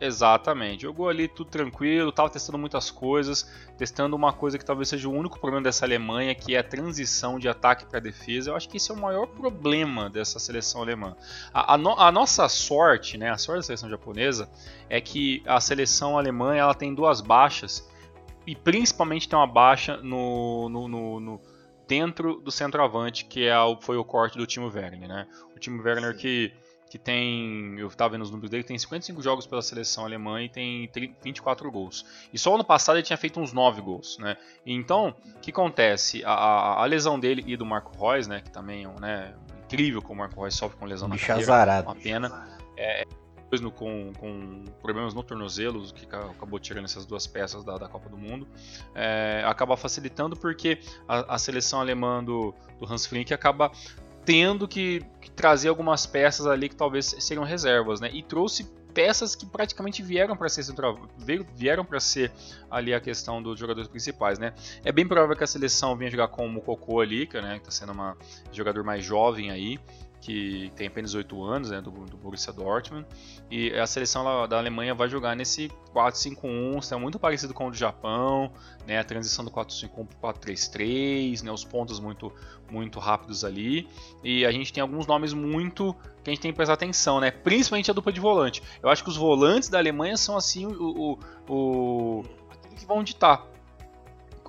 [0.00, 0.82] Exatamente.
[0.82, 5.12] Jogou ali tudo tranquilo, tava testando muitas coisas, testando uma coisa que talvez seja o
[5.12, 8.50] único problema dessa Alemanha, que é a transição de ataque para defesa.
[8.50, 11.16] Eu acho que esse é o maior problema dessa seleção alemã.
[11.52, 14.48] A, a, no, a, nossa sorte, né, a sorte da seleção japonesa,
[14.88, 17.88] é que a seleção alemã ela tem duas baixas,
[18.46, 21.40] e principalmente tem uma baixa no, no, no, no
[21.88, 25.08] dentro do centroavante, que é foi o corte do Timo Werner.
[25.08, 25.26] Né?
[25.54, 26.52] O Timo Werner que
[26.94, 30.48] que tem, eu estava vendo os números dele, tem 55 jogos pela seleção alemã e
[30.48, 30.88] tem
[31.24, 32.06] 24 gols.
[32.32, 34.36] E só ano passado ele tinha feito uns 9 gols, né?
[34.64, 36.24] Então, o que acontece?
[36.24, 39.34] A, a, a, lesão dele e do Marco Reus, né, que também é um, né,
[39.64, 41.88] incrível como o Marco Reus sofre com lesão Bicho na carreira, azarado.
[41.88, 42.48] uma pena.
[42.76, 43.04] É,
[43.60, 48.08] no, com, com, problemas no tornozelo, que acabou tirando essas duas peças da, da Copa
[48.08, 48.46] do Mundo,
[48.94, 50.78] é, acaba facilitando porque
[51.08, 53.72] a, a seleção alemã do, do Hans Flink acaba
[54.24, 58.10] tendo que, que, trazer algumas peças ali que talvez seriam reservas, né?
[58.12, 60.64] E trouxe peças que praticamente vieram para ser
[61.56, 62.30] vieram para ser
[62.70, 64.54] ali a questão dos jogadores principais, né?
[64.84, 67.70] É bem provável que a seleção venha jogar com o Mukoko ali, que né, está
[67.70, 68.14] sendo um
[68.52, 69.80] jogador mais jovem aí,
[70.24, 73.06] que tem apenas 8 anos, né, do, do Borussia Dortmund.
[73.50, 77.76] E a seleção da Alemanha vai jogar nesse 4-5-1, é muito parecido com o do
[77.76, 78.50] Japão,
[78.86, 82.32] né, a transição do 4-5-1 para 4-3-3, né, os pontos muito,
[82.70, 83.86] muito rápidos ali.
[84.22, 87.30] E a gente tem alguns nomes muito que a gente tem que prestar atenção, né,
[87.30, 88.62] principalmente a dupla de volante.
[88.82, 92.24] Eu acho que os volantes da Alemanha são assim o, o, o
[92.74, 93.53] que vão ditar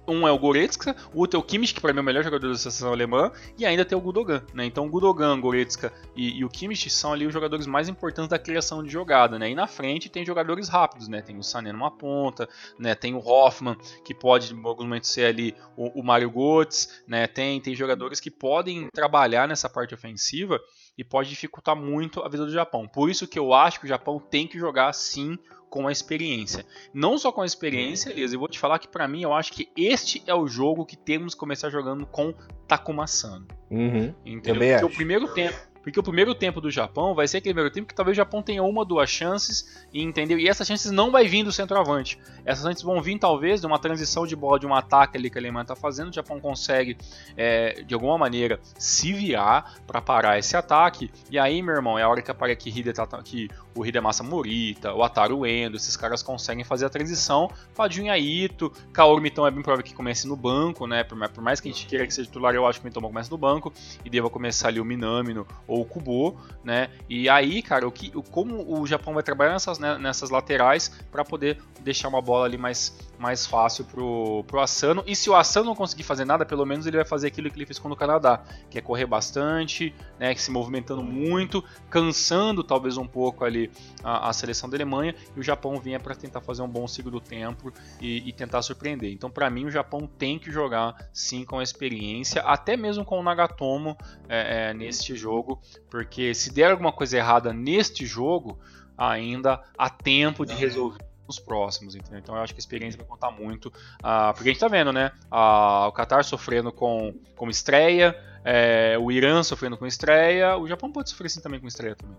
[0.07, 2.23] um é o Goretzka, o outro é o Kimmich, que para mim é o melhor
[2.23, 4.43] jogador da seleção alemã, e ainda tem o Gudogan.
[4.53, 4.65] Né?
[4.65, 8.39] Então o Gudogan, Goretzka e, e, o Kimmich são ali os jogadores mais importantes da
[8.39, 9.37] criação de jogada.
[9.39, 9.51] Né?
[9.51, 11.21] E na frente tem jogadores rápidos, né?
[11.21, 12.95] tem o Sané numa ponta, né?
[12.95, 17.27] tem o Hoffman, que pode em alguns momentos ser ali o, o Mario Götze, né?
[17.27, 20.59] tem, tem jogadores que podem trabalhar nessa parte ofensiva
[20.97, 22.87] e pode dificultar muito a vida do Japão.
[22.87, 25.37] Por isso que eu acho que o Japão tem que jogar sim
[25.69, 26.65] com a experiência.
[26.93, 29.51] Não só com a experiência, Elias, eu vou te falar que para mim eu acho
[29.51, 32.33] que este é o jogo que temos que começar jogando com
[32.67, 33.47] Takuma Sano.
[33.69, 34.55] Uhum, Entendeu?
[34.55, 34.85] Porque acho.
[34.85, 37.93] o primeiro tempo porque o primeiro tempo do Japão vai ser aquele primeiro tempo que
[37.93, 40.39] talvez o Japão tenha uma ou duas chances, e entendeu?
[40.39, 42.17] E essas chances não vai vir do centroavante.
[42.43, 45.37] Essas chances vão vir talvez de uma transição de bola, de um ataque ali que
[45.37, 46.09] a Alemanha está fazendo.
[46.09, 46.97] O Japão consegue,
[47.37, 51.11] é, de alguma maneira, se virar para parar esse ataque.
[51.29, 54.91] E aí, meu irmão, é a hora que aparece que, tá, que o Hidemasa Morita,
[54.91, 57.47] o Ataru Endo, esses caras conseguem fazer a transição.
[57.75, 61.03] Fadinha Ito, Kaoru Mitão é bem provável que comece no banco, né?
[61.03, 63.29] Por, mais que a gente queira que seja titular, eu acho que o Mitão comece
[63.29, 63.71] no banco.
[64.03, 65.45] E deva começar ali o Minamino
[65.81, 66.89] o Kubo, né?
[67.09, 71.23] E aí, cara, o que, como o Japão vai trabalhar nessas, né, nessas laterais para
[71.23, 75.03] poder deixar uma bola ali mais, mais fácil pro, pro Asano.
[75.05, 77.57] E se o Asano não conseguir fazer nada, pelo menos ele vai fazer aquilo que
[77.57, 80.33] ele fez com o Canadá, que é correr bastante, né?
[80.35, 83.71] Se movimentando muito, cansando talvez um pouco ali
[84.03, 85.15] a, a seleção da Alemanha.
[85.35, 89.11] E o Japão vinha para tentar fazer um bom segundo tempo e, e tentar surpreender.
[89.11, 93.19] Então, para mim, o Japão tem que jogar sim com a experiência, até mesmo com
[93.19, 98.59] o Nagatomo é, é, neste jogo, porque se der alguma coisa errada neste jogo,
[98.97, 102.19] ainda há tempo de resolver nos próximos, entendeu?
[102.19, 103.67] Então eu acho que a experiência vai contar muito.
[103.67, 105.11] Uh, porque a gente tá vendo, né?
[105.31, 110.91] Uh, o Qatar sofrendo com, com estreia, é, o Irã sofrendo com estreia, o Japão
[110.91, 112.15] pode sofrer assim também com estreia também.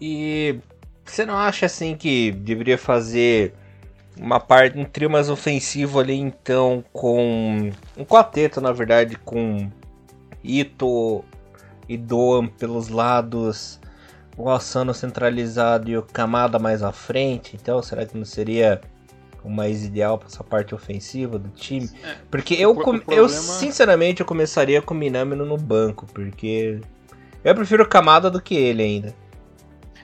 [0.00, 0.58] E
[1.04, 3.54] você não acha assim que deveria fazer
[4.18, 9.70] uma parte, um trio mais ofensivo ali então com um quarteto, na verdade, com
[10.42, 11.24] Ito
[11.88, 13.80] e Doan pelos lados,
[14.36, 17.56] o Asano centralizado e o Kamada mais à frente.
[17.60, 18.80] Então, será que não seria
[19.42, 21.90] o mais ideal para essa parte ofensiva do time?
[22.04, 23.14] É, porque eu, problema...
[23.14, 26.80] eu sinceramente eu começaria com o Minamino no banco, porque
[27.44, 29.14] Eu prefiro o Kamada do que ele ainda.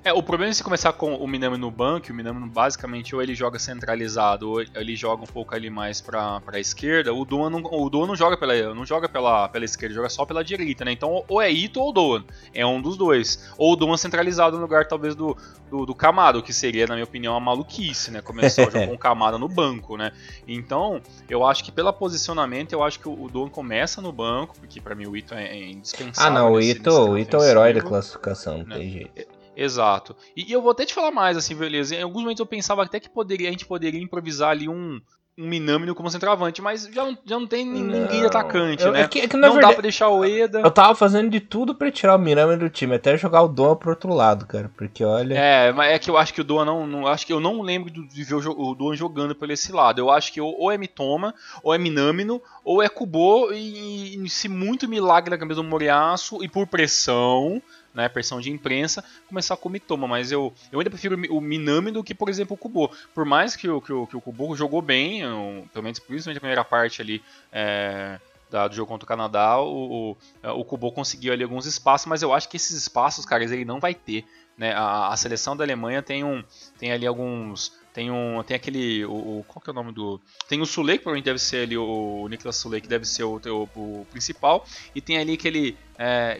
[0.04, 3.22] É, o problema é se começar com o Minami no banco, o Minami basicamente ou
[3.22, 7.48] ele joga centralizado ou ele joga um pouco ali mais pra, pra esquerda, o Doan
[7.48, 10.84] não, o Doan não joga pela não joga pela, pela esquerda, joga só pela direita,
[10.84, 10.92] né?
[10.92, 13.50] Então ou é Ito ou Doan, é um dos dois.
[13.56, 15.34] Ou o Doan centralizado no lugar talvez do,
[15.70, 18.20] do, do Kamado, que seria, na minha opinião, uma maluquice, né?
[18.20, 20.12] Começar a jogar com o Kamada no banco, né?
[20.46, 24.54] Então, eu acho que pelo posicionamento, eu acho que o, o Doan começa no banco,
[24.58, 26.30] porque para mim o Ito é, é indispensável.
[26.30, 28.76] Ah não, o Ito, o Ito é o herói da classificação, não né?
[28.76, 29.33] tem jeito.
[29.56, 30.16] Exato.
[30.36, 31.94] E, e, eu vou até te falar mais, assim, beleza.
[31.94, 35.00] Em alguns momentos eu pensava até que poderia, a gente poderia improvisar ali um,
[35.36, 38.26] um Minamino como centroavante, mas já não, já não tem ninguém não.
[38.28, 39.02] atacante, eu, né?
[39.02, 40.60] É que, é que, não verdade, dá pra deixar o Eda.
[40.60, 43.74] Eu tava fazendo de tudo pra tirar o Minamino do time, até jogar o Doa
[43.74, 44.70] pro outro lado, cara.
[44.76, 45.34] Porque olha.
[45.34, 46.86] É, mas é que eu acho que o Doa não.
[46.86, 50.00] não acho que eu não lembro de ver o, o Doa jogando por esse lado.
[50.00, 54.30] Eu acho que ou, ou é Mitoma, ou é Minamino, ou é Kubo, e, e
[54.30, 57.60] se muito milagre na cabeça do Moriaço, e por pressão
[57.94, 61.90] né, pressão de imprensa, começar com o Mitoma, mas eu, eu ainda prefiro o Minami
[61.90, 62.90] do que, por exemplo, o Kubo.
[63.14, 66.38] Por mais que o, que o, que o Kubo jogou bem, eu, pelo menos principalmente
[66.38, 68.18] a primeira parte ali é,
[68.50, 72.06] da, do jogo contra o Canadá, o, o, é, o Kubo conseguiu ali alguns espaços,
[72.06, 74.24] mas eu acho que esses espaços, caras, ele não vai ter.
[74.56, 74.72] Né?
[74.72, 76.42] A, a seleção da Alemanha tem, um,
[76.78, 78.42] tem ali alguns tem um.
[78.42, 79.04] Tem aquele.
[79.04, 80.20] O, o, qual que é o nome do.
[80.48, 83.22] Tem o Sule, que provavelmente deve ser ali o, o Niklas Sule, que deve ser
[83.22, 84.66] o, o, o principal.
[84.92, 85.76] E tem ali aquele.
[85.96, 86.36] É,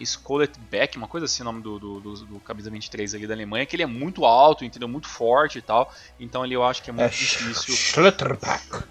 [0.69, 3.65] Beck, uma coisa assim o nome do, do, do, do, camisa 23 ali da Alemanha,
[3.65, 4.89] que ele é muito alto, entendeu?
[4.89, 5.95] Muito forte e tal.
[6.19, 7.73] Então ali eu acho que é muito é, difícil.
[7.73, 8.85] Schlotterbeck.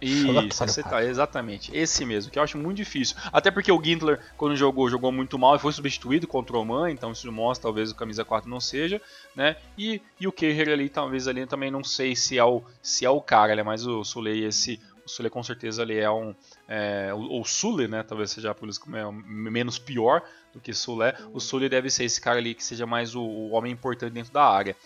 [0.00, 1.74] Isso, você tá, exatamente.
[1.74, 3.16] Esse mesmo, que eu acho muito difícil.
[3.32, 6.90] Até porque o Gintler, quando jogou, jogou muito mal e foi substituído contra o Oman,
[6.90, 9.00] então isso mostra talvez o camisa 4 não seja,
[9.34, 9.56] né?
[9.76, 13.10] E, e o Kerrer ali, talvez ali também não sei se é o, se é
[13.10, 14.80] o cara, ele é mais o Sulei esse.
[15.04, 16.34] O Sulei com certeza ele é um.
[16.68, 18.02] É, ou Sule, né?
[18.02, 21.14] Talvez seja por isso como é menos pior do que Sule.
[21.32, 24.32] O Sule deve ser esse cara ali que seja mais o, o homem importante dentro
[24.32, 24.76] da área.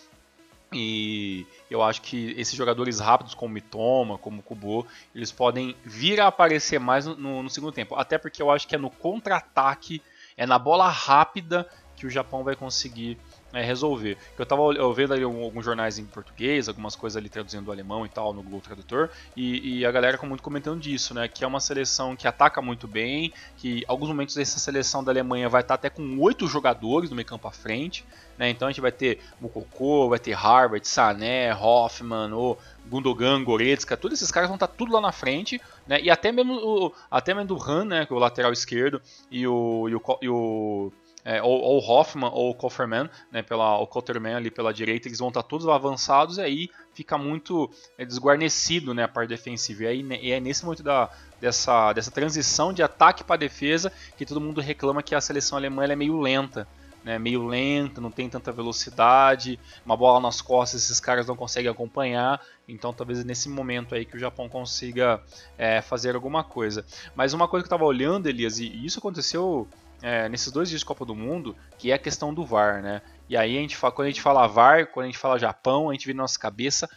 [0.73, 6.27] E eu acho que esses jogadores rápidos, como Mitoma, como Kubo, eles podem vir a
[6.27, 7.95] aparecer mais no, no segundo tempo.
[7.95, 10.01] Até porque eu acho que é no contra-ataque,
[10.37, 13.17] é na bola rápida que o Japão vai conseguir
[13.53, 14.17] é, resolver.
[14.37, 14.61] Eu estava
[14.93, 18.41] vendo ali alguns jornais em português, algumas coisas ali traduzindo do alemão e tal no
[18.41, 21.27] Google Tradutor, e, e, a galera muito comentando disso, né?
[21.27, 25.49] Que é uma seleção que ataca muito bem, que alguns momentos essa seleção da Alemanha
[25.49, 28.05] vai estar até com oito jogadores no meio campo à frente,
[28.37, 28.49] né?
[28.49, 34.17] Então a gente vai ter Mukoko, vai ter Harvard, Sané, Hoffman, o Gundogan, Goretzka, todos
[34.17, 35.99] esses caras vão estar tudo lá na frente, né?
[36.01, 38.05] E até mesmo o, até mesmo do Han, né?
[38.05, 42.29] Que é o lateral esquerdo, e o, e o, e o é, ou, ou Hoffman
[42.33, 46.41] ou Kofferman, né, pela, o Kotterman ali pela direita, eles vão estar todos avançados e
[46.41, 49.83] aí fica muito é, desguarnecido né, a parte defensiva.
[49.83, 54.25] E, aí, e é nesse momento da, dessa, dessa transição de ataque para defesa que
[54.25, 56.67] todo mundo reclama que a seleção alemã é meio lenta.
[57.03, 61.71] Né, meio lenta, não tem tanta velocidade, uma bola nas costas esses caras não conseguem
[61.71, 65.19] acompanhar, então talvez é nesse momento aí que o Japão consiga
[65.57, 66.85] é, fazer alguma coisa.
[67.15, 69.67] Mas uma coisa que eu estava olhando, Elias, e isso aconteceu
[70.01, 73.01] é, nesses dois dias de Copa do Mundo, que é a questão do VAR, né?
[73.29, 75.89] E aí a gente fala, quando a gente fala VAR, quando a gente fala Japão,
[75.89, 76.89] a gente vê na nossa cabeça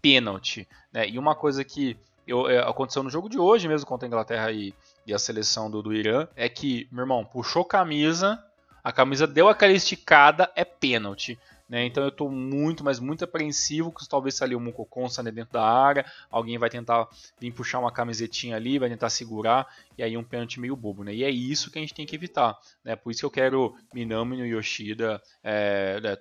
[0.00, 1.08] pênalti, né?
[1.08, 1.96] E uma coisa que
[2.26, 4.74] eu, é, aconteceu no jogo de hoje mesmo contra a Inglaterra e,
[5.06, 8.42] e a seleção do, do Irã é que, meu irmão, puxou camisa,
[8.82, 11.38] a camisa deu aquela esticada, é pênalti.
[11.70, 11.86] Né?
[11.86, 16.04] Então eu estou muito, mas muito apreensivo que talvez ali o saia dentro da área,
[16.28, 17.08] alguém vai tentar
[17.40, 21.14] vir puxar uma camisetinha ali, vai tentar segurar, e aí um pênalti meio bobo, né?
[21.14, 22.96] E é isso que a gente tem que evitar, né?
[22.96, 26.16] Por isso que eu quero Minami no Yoshida, é, é,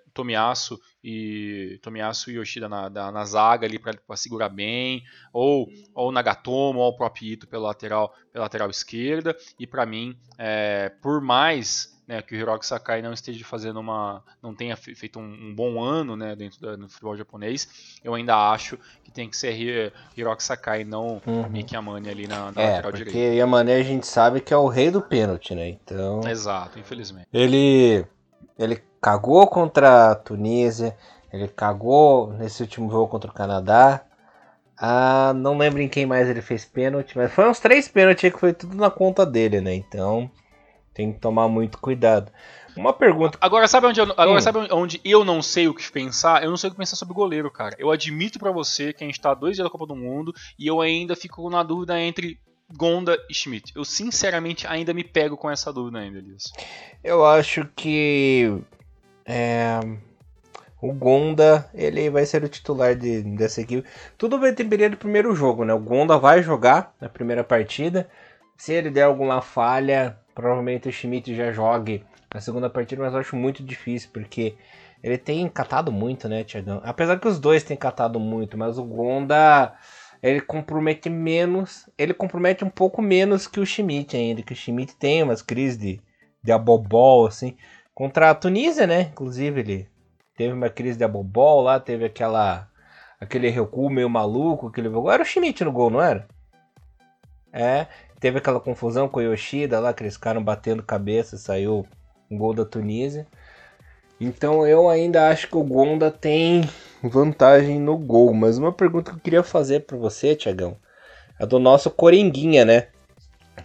[1.04, 6.80] e Tomiyasu e Yoshida na, na, na zaga ali para segurar bem, ou ou Nagatomo
[6.80, 11.99] ou o próprio Ito pela lateral, pela lateral esquerda, e para mim, é, por mais
[12.10, 15.80] né, que o Hiroki Sakai não esteja fazendo uma, não tenha feito um, um bom
[15.80, 20.84] ano, né, dentro do futebol japonês, eu ainda acho que tem que ser Hiroki Sakai,
[20.84, 21.48] não uhum.
[21.48, 23.36] Miki Yamane ali na, na é, lateral porque direita.
[23.36, 25.70] Yamane a gente sabe que é o rei do pênalti, né?
[25.70, 26.28] Então.
[26.28, 27.28] Exato, infelizmente.
[27.32, 28.04] Ele,
[28.58, 30.98] ele cagou contra a Tunísia,
[31.32, 34.02] ele cagou nesse último jogo contra o Canadá.
[34.76, 38.40] Ah, não lembro em quem mais ele fez pênalti, mas foi uns três pênaltis que
[38.40, 39.76] foi tudo na conta dele, né?
[39.76, 40.32] Então
[40.94, 42.32] tem que tomar muito cuidado.
[42.76, 43.38] Uma pergunta.
[43.42, 44.42] Agora sabe onde eu, agora hum.
[44.42, 46.44] sabe onde eu não sei o que pensar?
[46.44, 47.76] Eu não sei o que pensar sobre o goleiro, cara.
[47.78, 50.68] Eu admito para você que a gente tá dois dias da Copa do Mundo e
[50.68, 52.40] eu ainda fico na dúvida entre
[52.76, 53.74] Gonda e Schmidt.
[53.76, 56.54] Eu sinceramente ainda me pego com essa dúvida ainda, Elias.
[57.04, 58.62] Eu acho que
[59.26, 59.80] é,
[60.82, 63.88] o Gonda ele vai ser o titular de, dessa equipe.
[64.18, 65.74] Tudo vai depender do primeiro jogo, né?
[65.74, 68.08] O Gonda vai jogar na primeira partida.
[68.56, 72.02] Se ele der alguma falha, provavelmente o Schmidt já jogue
[72.34, 74.56] na segunda partida, mas eu acho muito difícil, porque
[75.04, 76.80] ele tem catado muito, né, Tiagão?
[76.86, 79.74] Apesar que os dois têm catado muito, mas o Gonda
[80.24, 84.96] ele compromete menos, ele compromete um pouco menos que o Schmidt ainda, que o Schmidt
[84.96, 86.02] tem umas crises de,
[86.42, 87.58] de abobol, assim,
[87.94, 89.90] contra a Tunísia, né, inclusive ele
[90.38, 92.70] teve uma crise de abobol lá, teve aquela,
[93.20, 96.26] aquele recuo meio maluco, aquele era o Schmidt no gol, não era?
[97.52, 97.88] É,
[98.20, 101.86] teve aquela confusão com o Yoshida lá, que eles ficaram batendo cabeça, saiu
[102.30, 103.26] um gol da Tunísia.
[104.20, 106.70] Então eu ainda acho que o Gonda tem
[107.02, 108.34] vantagem no gol.
[108.34, 110.76] Mas uma pergunta que eu queria fazer para você, Tiagão,
[111.40, 112.88] é do nosso Coringuinha, né?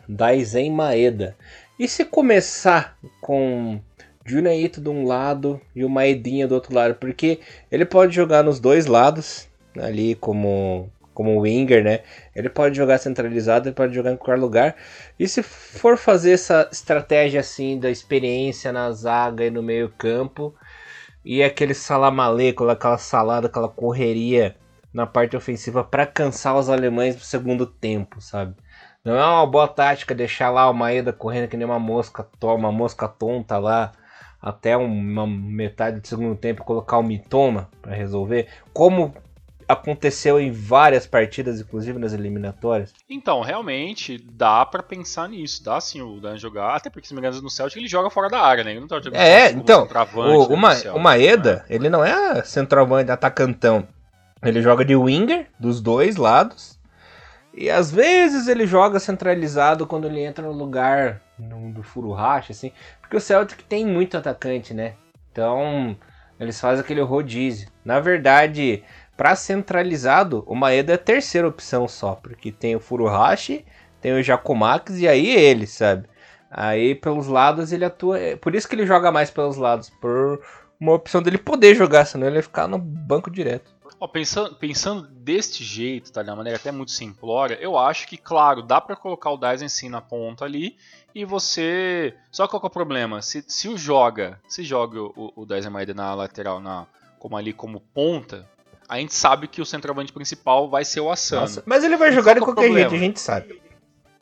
[0.08, 1.36] Daizen Maeda.
[1.78, 3.80] E se começar com
[4.24, 6.94] Junaito de um lado e o Maedinha do outro lado?
[6.94, 7.40] Porque
[7.70, 12.00] ele pode jogar nos dois lados, ali como como winger, né?
[12.34, 14.76] Ele pode jogar centralizado, ele pode jogar em qualquer lugar.
[15.18, 20.54] E se for fazer essa estratégia assim da experiência na zaga e no meio campo
[21.24, 24.56] e aquele salamaleco, aquela salada, aquela correria
[24.92, 28.54] na parte ofensiva para cansar os alemães no segundo tempo, sabe?
[29.04, 32.72] Não é uma boa tática deixar lá o Maeda correndo que nem uma mosca, uma
[32.72, 33.92] mosca tonta lá
[34.40, 38.46] até uma metade do segundo tempo colocar o Mitoma para resolver.
[38.74, 39.14] Como
[39.68, 42.92] aconteceu em várias partidas, inclusive nas eliminatórias.
[43.08, 45.62] Então, realmente, dá para pensar nisso.
[45.64, 46.76] Dá sim o Dan jogar.
[46.76, 48.72] Até porque, se me engano, no Celtic ele joga fora da área, né?
[48.72, 51.64] Ele não tá jogando É, então, o, o, Ma, o Maeda, né?
[51.70, 53.86] ele não é centroavante, atacantão.
[54.42, 56.78] Ele joga de winger, dos dois lados.
[57.56, 62.52] E às vezes ele joga centralizado quando ele entra no lugar no, do furo racha,
[62.52, 62.72] assim.
[63.00, 64.94] Porque o Celtic tem muito atacante, né?
[65.30, 65.96] Então,
[66.38, 67.68] eles fazem aquele rodízio.
[67.84, 68.82] Na verdade,
[69.16, 73.64] para centralizado, o Maeda é a terceira opção só, porque tem o Furuhashi,
[74.00, 76.08] tem o Jakumax e aí ele, sabe?
[76.50, 78.18] Aí pelos lados ele atua.
[78.18, 80.40] É por isso que ele joga mais pelos lados, por
[80.78, 83.74] uma opção dele poder jogar, senão ele ia ficar no banco direto.
[84.00, 88.16] Oh, pensando, pensando deste jeito, tá, de uma maneira até muito simplória, eu acho que,
[88.16, 90.76] claro, dá para colocar o Daisen sim na ponta ali
[91.14, 92.14] e você.
[92.30, 93.22] Só qual que é o problema?
[93.22, 96.86] Se, se o joga, se joga o, o Daisen Maeda na lateral, na,
[97.18, 98.46] como ali como ponta,
[98.88, 101.42] a gente sabe que o centroavante principal vai ser o Asano.
[101.42, 103.60] Nossa, mas ele vai jogar de é qualquer jeito, a gente sabe.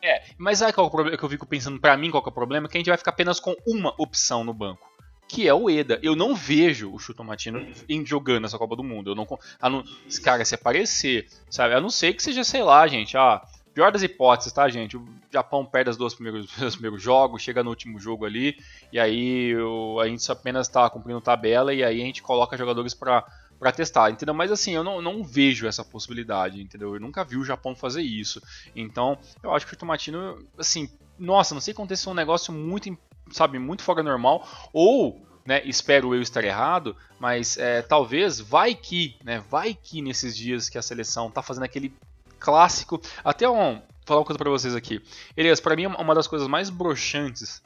[0.03, 2.29] É, mas aí qual é o problema que eu fico pensando para mim, qual é
[2.29, 2.69] o problema?
[2.69, 4.91] Que a gente vai ficar apenas com uma opção no banco.
[5.29, 5.99] Que é o Eda.
[6.03, 7.67] Eu não vejo o Chutomatino
[8.05, 9.13] jogando essa Copa do Mundo.
[9.13, 9.27] Eu não,
[9.61, 9.83] a não,
[10.23, 11.75] cara, se aparecer, sabe?
[11.75, 13.41] A não ser que seja, sei lá, gente, ah,
[13.73, 14.97] pior das hipóteses, tá, gente?
[14.97, 18.57] O Japão perde as duas primeiros, os primeiros jogos, chega no último jogo ali,
[18.93, 22.95] e aí o, a gente apenas tá cumprindo tabela, e aí a gente coloca jogadores
[22.95, 23.25] para
[23.63, 24.35] para testar, entendeu?
[24.35, 26.95] Mas assim, eu não, não vejo essa possibilidade, entendeu?
[26.95, 28.43] Eu nunca vi o Japão fazer isso.
[28.75, 32.99] Então, eu acho que o Tomatino, assim, nossa, não sei acontecer um negócio muito,
[33.31, 39.15] sabe, muito fora normal, ou né, espero eu estar errado, mas é, talvez vai que,
[39.23, 41.95] né, vai que nesses dias que a seleção tá fazendo aquele
[42.41, 45.01] clássico, até um, falar uma coisa para vocês aqui.
[45.37, 47.63] Elias, para mim uma das coisas mais broxantes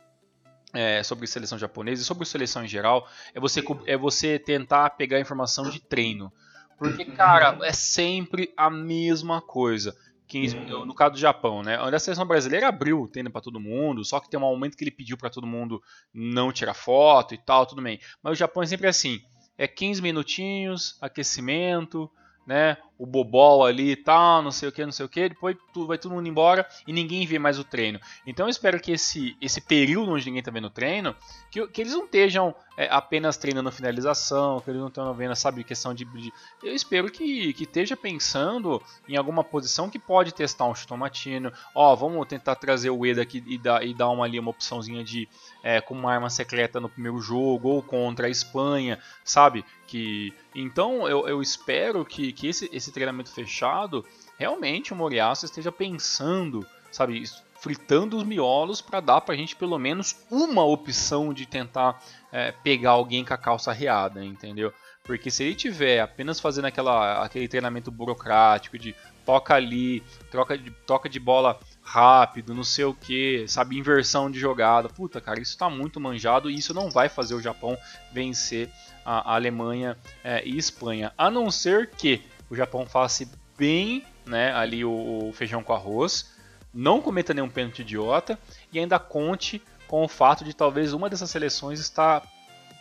[0.76, 5.18] é, sobre seleção japonesa e sobre seleção em geral é você, é você tentar pegar
[5.18, 6.32] informação de treino.
[6.78, 9.96] Porque, cara, é sempre a mesma coisa.
[10.28, 11.80] 15, no caso do Japão, né?
[11.80, 14.76] Onde a seleção brasileira abriu o treino para todo mundo, só que tem um momento
[14.76, 15.80] que ele pediu para todo mundo
[16.12, 18.00] não tirar foto e tal, tudo bem.
[18.22, 19.20] Mas o Japão é sempre assim:
[19.56, 22.10] é 15 minutinhos, aquecimento,
[22.46, 22.76] né?
[22.98, 25.86] O bobol ali e tal, não sei o que, não sei o que, depois tu,
[25.86, 28.00] vai todo mundo embora e ninguém vê mais o treino.
[28.26, 31.14] Então eu espero que esse, esse período onde ninguém tá vendo o treino,
[31.50, 35.64] que, que eles não estejam é, apenas treinando finalização, que eles não estão vendo, sabe,
[35.64, 36.32] questão de, de.
[36.62, 41.52] eu espero que, que esteja pensando em alguma posição que pode testar um chutomatino.
[41.74, 45.02] Ó, vamos tentar trazer o Eda aqui e dar, e dar uma ali uma opçãozinha
[45.02, 45.28] de
[45.62, 49.64] é, como uma arma secreta no primeiro jogo ou contra a Espanha, sabe?
[49.86, 54.04] Que então eu, eu espero que, que esse, esse treinamento fechado
[54.38, 57.24] realmente o Moriaço esteja pensando, sabe,
[57.60, 62.52] fritando os miolos para dar para a gente pelo menos uma opção de tentar é,
[62.52, 64.72] pegar alguém com a calça riada, entendeu?
[65.02, 68.94] Porque se ele tiver apenas fazendo aquela, aquele treinamento burocrático de
[69.24, 74.38] toca ali, troca de, toca de bola rápido, não sei o que, sabe, inversão de
[74.38, 74.88] jogada.
[74.88, 77.78] Puta, cara, isso está muito manjado e isso não vai fazer o Japão
[78.12, 78.68] vencer
[79.04, 81.12] a, a Alemanha é, e Espanha.
[81.16, 83.26] A não ser que o Japão faça
[83.56, 86.34] bem né, ali o, o feijão com arroz,
[86.72, 88.38] não cometa nenhum pênalti idiota
[88.72, 92.22] e ainda conte com o fato de talvez uma dessas seleções estar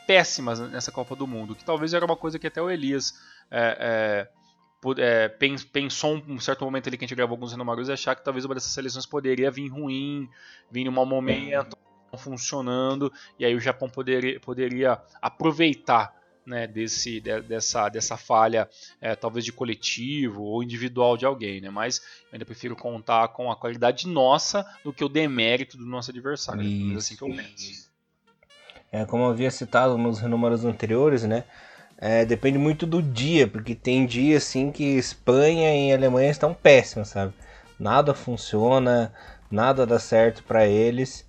[0.07, 3.13] péssimas nessa Copa do Mundo, que talvez era uma coisa que até o Elias
[3.49, 4.27] é,
[4.97, 8.15] é, é, pensou um certo momento ali que a gente gravou alguns renomaros e achar
[8.15, 10.29] que talvez uma dessas seleções poderia vir ruim,
[10.69, 11.77] vir em um mau momento.
[12.17, 18.69] funcionando e aí o Japão poderia, poderia aproveitar né, desse, de, dessa, dessa falha,
[19.01, 21.69] é, talvez de coletivo ou individual de alguém, né?
[21.69, 26.11] Mas eu ainda prefiro contar com a qualidade nossa do que o demérito do nosso
[26.11, 26.61] adversário.
[26.61, 27.89] Isso, assim que eu penso.
[28.91, 31.43] É, como eu havia citado nos números anteriores, né?
[31.97, 37.09] É, depende muito do dia, porque tem dias assim que Espanha e Alemanha estão péssimas,
[37.09, 37.33] sabe?
[37.79, 39.13] Nada funciona,
[39.49, 41.25] nada dá certo para eles.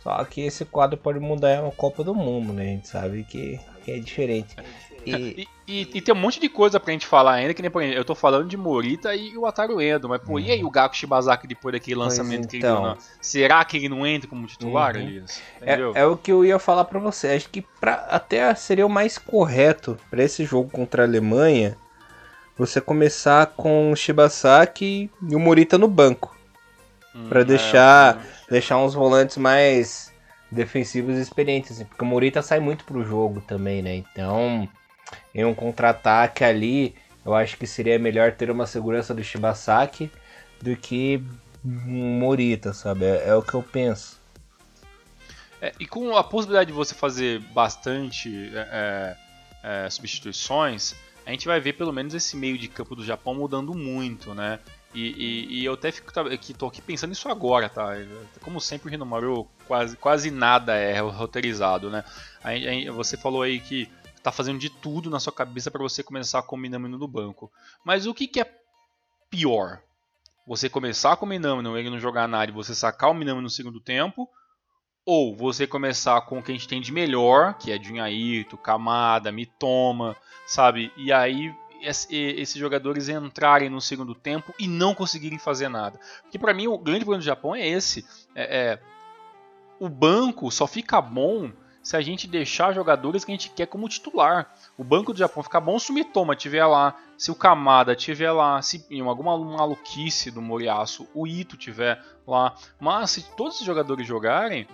[0.00, 2.62] Só que esse quadro pode mudar uma Copa do Mundo, né?
[2.62, 3.60] A gente sabe que
[3.92, 4.54] é diferente.
[4.56, 4.66] E...
[5.06, 7.80] E, e, e, tem um monte de coisa pra gente falar ainda, que nem por
[7.80, 10.38] exemplo, eu tô falando de Morita e o Ataru Endo, mas pô, uhum.
[10.40, 12.48] e aí o Gaku Shibazaki depois daquele lançamento então.
[12.48, 12.66] que ele?
[12.66, 12.96] Então.
[13.20, 15.02] Será que ele não entra como titular, uhum.
[15.02, 15.42] Elias?
[15.60, 17.28] É, é, o que eu ia falar pra você.
[17.28, 21.76] Acho que pra, até seria o mais correto para esse jogo contra a Alemanha
[22.56, 26.36] você começar com o Shibasaki e o Morita no banco.
[27.14, 30.12] Hum, para deixar, é, deixar uns volantes mais
[30.50, 33.96] defensivos experientes, assim, porque o Morita sai muito pro jogo também, né?
[33.96, 34.68] Então,
[35.34, 36.94] em um contra-ataque ali,
[37.24, 40.10] eu acho que seria melhor ter uma segurança do Shibasaki
[40.62, 41.22] do que
[41.64, 43.04] um Morita, sabe?
[43.04, 44.20] É, é o que eu penso.
[45.60, 49.16] É, e com a possibilidade de você fazer bastante é,
[49.62, 50.94] é, é substituições,
[51.24, 54.60] a gente vai ver pelo menos esse meio de campo do Japão mudando muito, né?
[54.96, 57.90] E, e, e, eu até fico aqui, tô aqui pensando nisso agora, tá?
[58.40, 62.02] Como sempre o Rinomaru quase, quase nada é roteirizado, né?
[62.94, 63.90] Você falou aí que
[64.22, 67.52] tá fazendo de tudo na sua cabeça para você começar com o Minamino no banco.
[67.84, 68.50] Mas o que, que é
[69.28, 69.82] pior?
[70.46, 73.50] Você começar com o Minamino, ele não jogar nada e você sacar o Minamino no
[73.50, 74.26] segundo tempo?
[75.04, 79.30] Ou você começar com o que a gente tem de melhor, que é Junhaito, Kamada,
[79.30, 80.16] Mitoma,
[80.46, 80.90] sabe?
[80.96, 85.98] E aí esses jogadores entrarem no segundo tempo e não conseguirem fazer nada.
[86.22, 88.04] Porque para mim o grande problema do Japão é esse.
[88.34, 88.78] É, é,
[89.78, 91.50] o banco só fica bom
[91.86, 94.52] se a gente deixar jogadores que a gente quer como titular.
[94.76, 98.32] O banco do Japão fica bom se o Mitoma estiver lá, se o Kamada estiver
[98.32, 102.56] lá, se em alguma maluquice do Moriaço o Ito estiver lá.
[102.80, 104.66] Mas se todos os jogadores jogarem,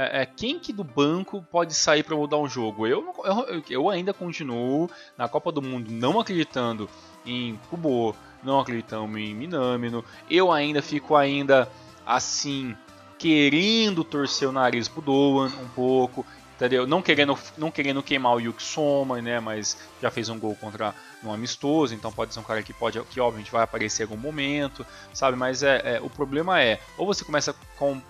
[0.00, 2.86] é, é, quem que do banco pode sair para mudar um jogo?
[2.86, 4.88] Eu, eu, eu, ainda continuo
[5.18, 6.88] na Copa do Mundo não acreditando
[7.26, 10.02] em Kubo, não acreditando em Minamino.
[10.30, 11.70] Eu ainda fico ainda
[12.06, 12.74] assim
[13.18, 16.24] querendo torcer o nariz pro Doan um pouco
[16.60, 16.86] entendeu?
[16.86, 19.40] Não querendo, não querendo queimar o Yuki Soma, né?
[19.40, 20.94] Mas já fez um gol contra
[21.24, 24.20] um amistoso, então pode ser um cara que pode, que obviamente vai aparecer em algum
[24.20, 25.38] momento, sabe?
[25.38, 28.00] Mas é, é o problema é, ou você começa com,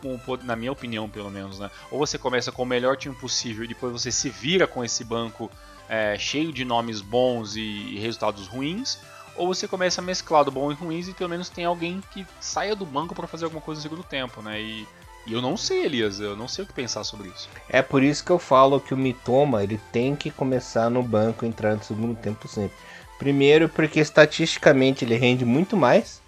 [0.42, 1.70] na minha opinião pelo menos, né?
[1.92, 5.05] Ou você começa com o melhor time possível e depois você se vira com esse
[5.05, 5.51] banco
[5.88, 8.98] é, cheio de nomes bons e, e resultados ruins,
[9.36, 12.26] ou você começa a mesclar do bom e ruins e pelo menos tem alguém que
[12.40, 14.61] saia do banco para fazer alguma coisa no segundo tempo, né?
[14.61, 14.88] E
[15.27, 17.49] e eu não sei, Elias, eu não sei o que pensar sobre isso.
[17.68, 21.45] É por isso que eu falo que o Mitoma ele tem que começar no banco
[21.45, 22.77] entrar no segundo tempo sempre.
[23.18, 26.23] Primeiro, porque estatisticamente ele rende muito mais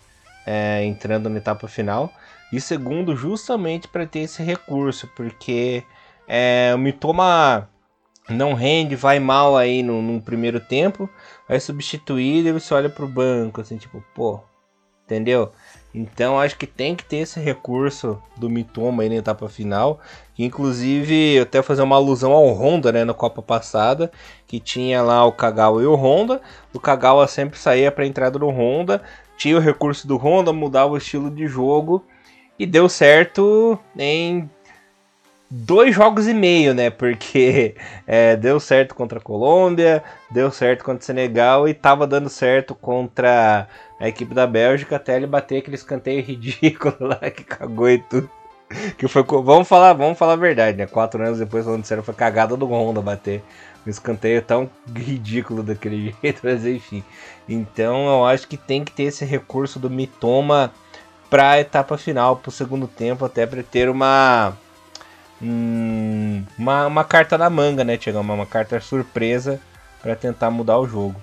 [0.47, 2.13] é, entrando na etapa final.
[2.53, 5.83] E segundo, justamente para ter esse recurso, porque
[6.29, 7.69] é, o Mitoma
[8.29, 11.09] não rende, vai mal aí no, no primeiro tempo,
[11.49, 14.41] vai substituir e você olha pro banco, assim, tipo, pô,
[15.05, 15.51] entendeu?
[15.95, 20.01] Então acho que tem que ter esse recurso do Mitoma aí na etapa final.
[20.39, 24.11] Inclusive eu até fazer uma alusão ao Honda, né, na Copa passada,
[24.47, 26.41] que tinha lá o Kagawa e o Honda.
[26.73, 29.03] O Kagawa sempre saía para entrada do Honda,
[29.37, 32.05] tinha o recurso do Honda, mudava o estilo de jogo
[32.59, 34.49] e deu certo em
[35.55, 36.89] dois jogos e meio, né?
[36.89, 37.75] Porque
[38.07, 42.75] é, deu certo contra a Colômbia, deu certo contra o Senegal e tava dando certo
[42.75, 43.69] contra
[44.01, 48.31] a equipe da Bélgica até ele bater aquele escanteio ridículo lá que cagou e tudo.
[48.97, 50.87] Que foi, vamos falar, vamos falar a verdade, né?
[50.87, 53.43] Quatro anos depois, falando sério, foi cagada do Honda bater
[53.87, 57.05] um escanteio tão ridículo daquele jeito, mas enfim.
[57.47, 60.73] Então eu acho que tem que ter esse recurso do Mitoma
[61.29, 64.57] para etapa final, para o segundo tempo, até para ter uma
[65.43, 68.21] um, uma, uma carta na manga, né, Tiagão?
[68.21, 69.61] Uma, uma carta surpresa
[70.01, 71.21] para tentar mudar o jogo.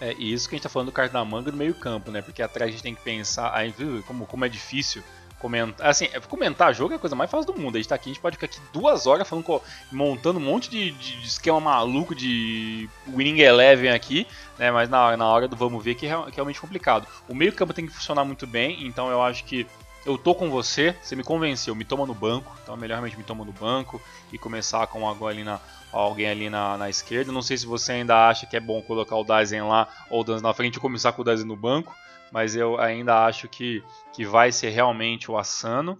[0.00, 2.22] É isso que a gente tá falando do carta na manga do meio campo, né?
[2.22, 3.74] Porque atrás a gente tem que pensar, aí,
[4.06, 5.02] como, como é difícil
[5.38, 5.86] comentar.
[5.88, 7.76] Assim, é, comentar jogo é a coisa mais fácil do mundo.
[7.76, 10.70] A gente tá aqui, a gente pode ficar aqui duas horas falando, montando um monte
[10.70, 14.26] de, de, de esquema maluco de Winning Eleven aqui,
[14.58, 14.70] né?
[14.70, 17.06] Mas na, na hora do vamos ver que é, que é realmente complicado.
[17.28, 19.66] O meio campo tem que funcionar muito bem, então eu acho que
[20.06, 23.24] eu tô com você, você me convenceu, me toma no banco, então é melhor me
[23.24, 24.00] toma no banco
[24.32, 25.60] e começar com ali na,
[25.92, 27.32] alguém ali na, na, esquerda.
[27.32, 30.24] Não sei se você ainda acha que é bom colocar o Dazen lá ou o
[30.24, 31.94] Danz na frente e começar com o Dazen no banco,
[32.32, 33.82] mas eu ainda acho que,
[34.12, 35.98] que vai ser realmente o Asano.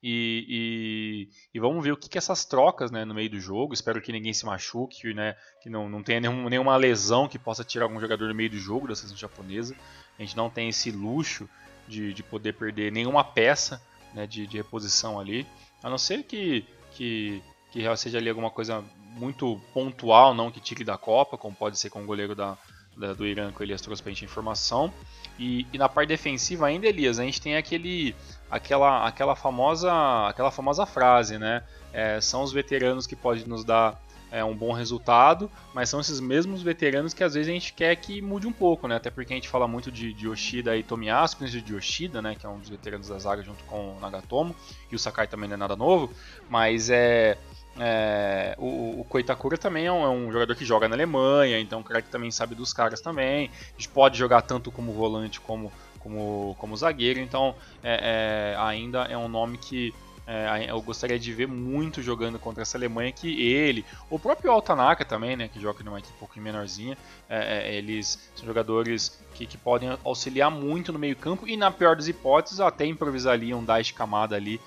[0.00, 3.74] E, e, e, vamos ver o que, que essas trocas né, no meio do jogo.
[3.74, 7.64] Espero que ninguém se machuque, né, que não, não tenha nenhum, nenhuma lesão que possa
[7.64, 9.74] tirar algum jogador no meio do jogo da seleção japonesa.
[10.16, 11.48] A gente não tem esse luxo
[11.88, 13.82] de, de poder perder nenhuma peça
[14.14, 15.46] né, de, de reposição ali.
[15.82, 18.84] A não ser que, que, que seja ali alguma coisa
[19.18, 22.56] muito pontual, não que tire da Copa, como pode ser com o goleiro da,
[22.96, 24.92] da do Irã que o Elias trouxe pra gente informação.
[25.38, 28.14] E, e, na parte defensiva ainda, Elias, a gente tem aquele,
[28.50, 29.92] aquela, aquela, famosa,
[30.28, 31.62] aquela famosa frase, né?
[31.92, 36.20] É, são os veteranos que podem nos dar é, um bom resultado, mas são esses
[36.20, 38.96] mesmos veteranos que às vezes a gente quer que mude um pouco, né?
[38.96, 42.34] Até porque a gente fala muito de, de Yoshida e Tomiyasu, principalmente de Yoshida, né?
[42.34, 44.54] Que é um dos veteranos da zaga junto com o Nagatomo,
[44.90, 46.12] e o Sakai também não é nada novo,
[46.48, 47.38] mas é
[47.80, 51.82] é, o, o Koitakura também é um, é um, jogador que joga na Alemanha, então
[51.82, 53.46] cara que também sabe dos caras também.
[53.48, 59.04] A gente pode jogar tanto como volante como, como, como zagueiro, então é, é ainda
[59.04, 59.94] é um nome que
[60.28, 65.04] é, eu gostaria de ver muito jogando contra essa Alemanha que ele, o próprio Altanaka
[65.04, 66.98] também, né, que joga numa equipe um pouquinho menorzinha,
[67.28, 71.96] é, eles são jogadores que, que, podem auxiliar muito no meio campo e na pior
[71.96, 74.60] das hipóteses até improvisar ali um Daesh Kamada ali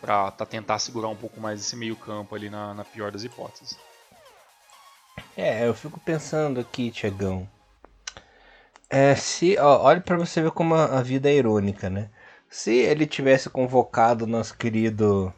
[0.00, 3.24] para tá, tentar segurar um pouco mais esse meio campo ali na, na pior das
[3.24, 3.78] hipóteses.
[5.34, 7.48] É, eu fico pensando aqui, Tiagão.
[8.90, 12.10] É, se, ó, olha para você ver como a, a, vida é irônica, né?
[12.54, 15.34] Se ele tivesse convocado nosso querido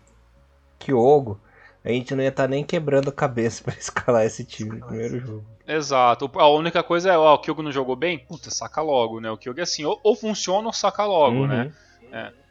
[0.78, 1.40] Kyogo,
[1.82, 4.86] a gente não ia estar tá nem quebrando a cabeça para escalar esse time no
[4.86, 5.44] primeiro jogo.
[5.66, 6.30] Exato.
[6.34, 8.18] A única coisa é, ó, o Kyogo não jogou bem?
[8.18, 9.30] Puta, saca logo, né?
[9.30, 11.72] O Kyogo é assim, ou, ou funciona ou saca logo, né?
[12.02, 12.10] uhum.
[12.10, 12.32] né?
[12.36, 12.45] É.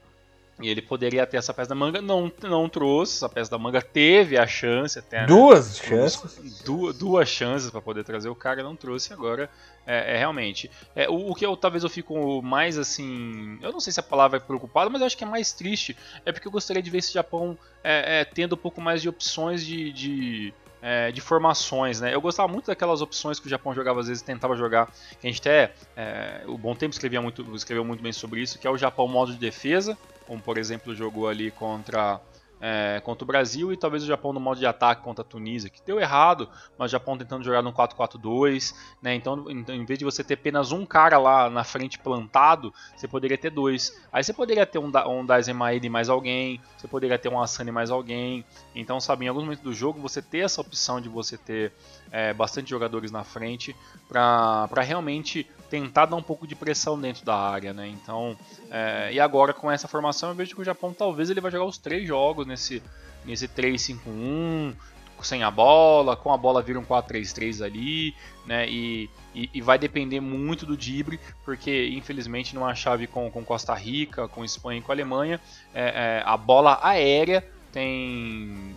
[0.61, 3.17] E ele poderia ter essa peça da manga, não, não trouxe.
[3.17, 5.21] Essa peça da manga teve a chance até.
[5.21, 5.27] Né?
[5.27, 6.61] Duas chances?
[6.63, 9.11] Duas, duas chances para poder trazer o cara, não trouxe.
[9.11, 9.49] Agora,
[9.85, 10.71] é, é realmente.
[10.95, 13.59] É, o, o, que eu talvez eu fico mais assim.
[13.61, 15.95] Eu não sei se a palavra é preocupado, mas eu acho que é mais triste.
[16.25, 19.09] É porque eu gostaria de ver esse Japão é, é tendo um pouco mais de
[19.09, 22.13] opções de, de é, de formações, né?
[22.13, 24.85] Eu gostava muito daquelas opções que o Japão jogava, às vezes tentava jogar,
[25.19, 28.59] que a gente até, é, o Bom Tempo escrevia muito, escreveu muito bem sobre isso,
[28.59, 29.97] que é o Japão modo de defesa,
[30.27, 32.21] como por exemplo jogou ali contra
[32.59, 35.69] é, contra o Brasil e talvez o Japão no modo de ataque contra a Tunísia,
[35.69, 39.13] que deu errado, mas o Japão tentando jogar no 4-4-2, né?
[39.13, 43.37] Então, em vez de você ter apenas um cara lá na frente plantado, você poderia
[43.37, 43.95] ter dois.
[44.11, 47.91] Aí você poderia ter um, um Daizemaide mais alguém, você poderia ter um Asani mais
[47.91, 48.45] alguém.
[48.73, 51.73] Então, sabe, em alguns momentos do jogo, você ter essa opção de você ter
[52.11, 53.75] é, bastante jogadores na frente
[54.07, 57.87] para realmente tentar dar um pouco de pressão dentro da área, né?
[57.87, 58.37] Então,
[58.69, 61.65] é, e agora com essa formação eu vejo que o Japão talvez ele vai jogar
[61.65, 62.81] os três jogos nesse
[63.25, 64.75] nesse 3-5-1,
[65.21, 68.69] sem a bola, com a bola vira um 4-3-3 ali, né?
[68.69, 73.73] E, e, e, vai depender muito do Dibre, porque infelizmente numa chave com, com Costa
[73.73, 75.41] Rica, com Espanha e com Alemanha,
[75.73, 78.75] é, é, a bola aérea tem,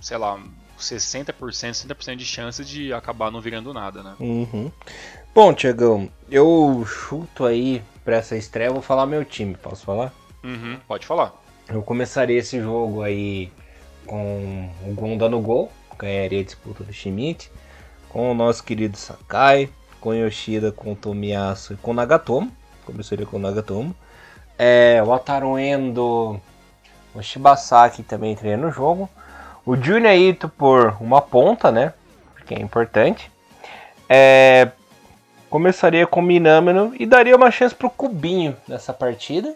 [0.00, 0.40] sei lá,
[0.78, 4.14] 60%, 60% de chances de acabar não virando nada, né?
[4.18, 4.70] Uhum.
[5.34, 10.12] Bom, Tiagão, eu chuto aí pra essa estreia, vou falar meu time, posso falar?
[10.42, 11.34] Uhum, pode falar.
[11.68, 13.52] Eu começaria esse jogo aí
[14.06, 17.50] com o Gonda no gol, ganharia a disputa do Schmidt,
[18.08, 19.68] com o nosso querido Sakai,
[20.00, 22.50] com Yoshida, com Tomiyasu e com Nagatomo,
[22.86, 23.94] começaria com o Nagatomo.
[24.56, 26.40] É, o Ataru Endo,
[27.14, 29.08] o Shibasaki também treina no jogo.
[29.68, 31.92] O Junior Ito por uma ponta, né?
[32.32, 33.30] Porque é importante.
[34.08, 34.70] É,
[35.50, 39.54] começaria com o Minamino e daria uma chance pro Cubinho nessa partida.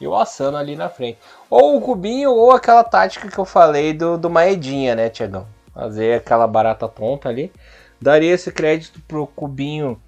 [0.00, 1.18] E o Asano ali na frente.
[1.50, 5.46] Ou o Cubinho ou aquela tática que eu falei do, do Maedinha, né, Tiagão?
[5.74, 7.52] Fazer aquela barata tonta ali.
[8.00, 10.00] Daria esse crédito pro Cubinho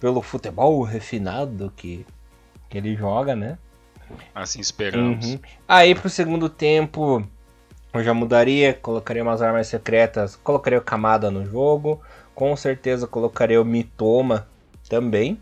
[0.00, 2.04] pelo futebol refinado que,
[2.68, 3.56] que ele joga, né?
[4.34, 5.24] Assim esperamos.
[5.24, 5.38] Uhum.
[5.68, 7.24] Aí pro segundo tempo
[7.94, 12.02] eu já mudaria, colocaria umas armas secretas, colocaria o Kamada no jogo,
[12.34, 14.48] com certeza colocaria o Mitoma
[14.88, 15.40] também.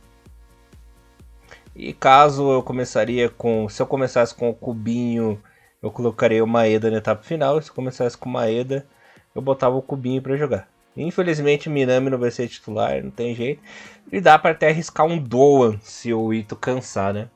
[1.74, 5.42] E caso eu começaria com, se eu começasse com o Cubinho,
[5.82, 8.86] eu colocaria o Maeda na etapa final, se eu começasse com o Maeda,
[9.34, 10.68] eu botava o Cubinho para jogar.
[10.94, 13.62] Infelizmente Minami não vai ser titular, não tem jeito.
[14.10, 17.28] E dá para até arriscar um Doan se o Ito cansar, né?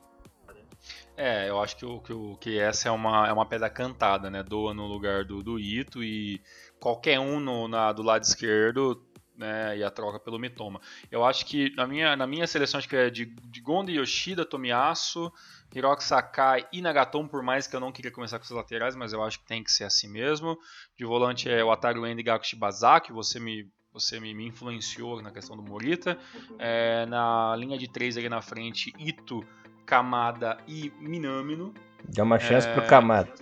[1.17, 4.29] É, eu acho que, o, que, o, que essa é uma, é uma pedra cantada,
[4.29, 4.43] né?
[4.43, 6.39] Doa no lugar do, do Ito e
[6.79, 9.03] qualquer um no, na, do lado esquerdo
[9.37, 10.79] né, e a troca pelo Mitoma.
[11.11, 14.45] Eu acho que na minha, na minha seleção acho que é de, de Gonda, Yoshida,
[14.45, 15.31] Tomiyasu,
[15.73, 19.11] Hiroki Sakai e Nagatomo, por mais que eu não queria começar com os laterais, mas
[19.11, 20.57] eu acho que tem que ser assim mesmo.
[20.97, 25.23] De volante é o Ataru Endo e Gaku Shibazaki, você me você me, me, influenciou
[25.23, 26.19] na questão do Morita.
[26.59, 29.43] É, na linha de três ali na frente, Ito,
[29.87, 31.73] Kamada e Minamino.
[32.09, 32.73] Dá uma chance é...
[32.73, 33.33] pro Kamada.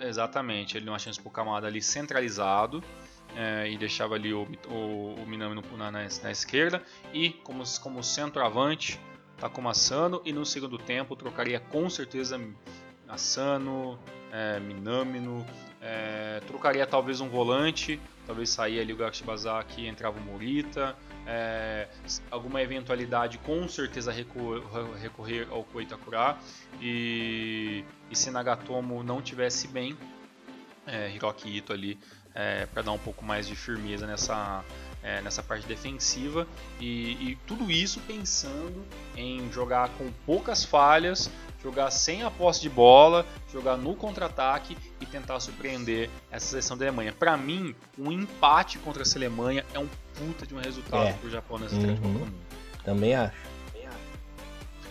[0.00, 2.82] Exatamente, ele deu uma chance pro Kamada ali centralizado.
[3.36, 6.82] É, e deixava ali o, o, o Minami na, na, na, esquerda.
[7.12, 8.98] E como, como centroavante,
[9.38, 10.20] Takuma Asano.
[10.24, 12.40] E no segundo tempo trocaria com certeza
[13.06, 13.98] Asano,
[14.32, 15.46] é, Minamino.
[15.80, 20.96] É, trocaria talvez um volante, talvez sair ali o Gashibazaki e entrava o Morita.
[21.30, 21.86] É,
[22.30, 24.62] alguma eventualidade, com certeza recorrer,
[24.98, 26.38] recorrer ao Koitakura.
[26.80, 29.94] E, e se Nagatomo não tivesse bem,
[30.86, 31.98] é, Hiroki Ito ali
[32.34, 34.64] é, para dar um pouco mais de firmeza nessa,
[35.02, 36.46] é, nessa parte defensiva
[36.80, 41.30] e, e, tudo isso pensando em jogar com poucas falhas,
[41.62, 46.84] jogar sem a posse de bola, jogar no contra-ataque e tentar surpreender essa seleção da
[46.84, 47.12] Alemanha.
[47.12, 51.12] Para mim, um empate contra essa Alemanha é um puta de um resultado é.
[51.12, 51.96] para o Japão nessa uhum.
[51.96, 52.34] Copa do Mundo.
[52.84, 53.58] Também acho.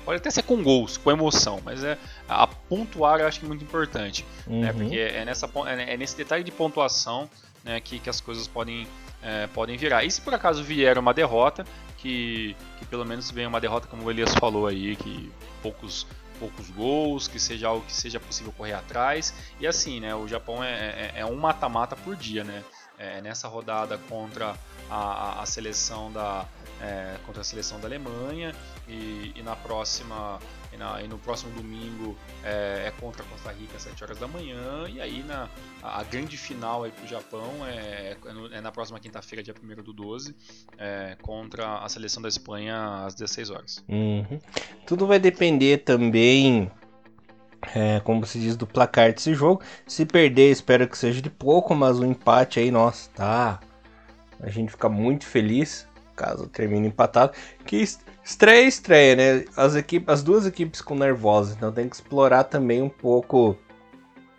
[0.07, 1.97] Pode até ser com gols, com emoção, mas é
[2.29, 4.55] a pontuar eu acho que é muito importante, né?
[4.55, 4.61] uhum.
[4.61, 4.73] né?
[4.73, 7.29] Porque é, nessa, é, é nesse detalhe de pontuação
[7.61, 8.87] né, que, que as coisas podem,
[9.21, 10.05] é, podem virar.
[10.05, 11.65] E se por acaso vier uma derrota,
[11.97, 15.29] que, que pelo menos venha uma derrota como o Elias falou aí, que
[15.61, 16.07] poucos
[16.39, 19.33] poucos gols, que seja algo que seja possível correr atrás.
[19.59, 22.63] E assim, né, o Japão é, é, é um mata-mata por dia, né?
[22.97, 24.55] É, nessa rodada contra
[24.89, 26.47] a, a, seleção da
[26.81, 28.55] é, contra a seleção da Alemanha
[28.87, 30.39] e, e na próxima
[30.71, 34.17] e, na, e, no próximo domingo é, é, contra a Costa Rica às 7 horas
[34.17, 35.49] da manhã e aí na
[35.81, 38.17] a, a grande final aí pro Japão é,
[38.51, 40.35] é, é na próxima quinta-feira dia 1 do 12
[40.77, 44.39] é, contra a seleção da Espanha às 16 horas uhum.
[44.85, 46.71] tudo vai depender também
[47.75, 49.61] é, como se diz, do placar desse jogo.
[49.85, 53.59] Se perder, espero que seja de pouco, mas o empate aí, nossa, tá.
[54.39, 55.87] A gente fica muito feliz
[56.17, 57.31] caso termine empatado.
[57.63, 57.85] Que
[58.23, 59.45] estreia estreia, né?
[59.55, 63.55] As, equipes, as duas equipes com nervosas, então tem que explorar também um pouco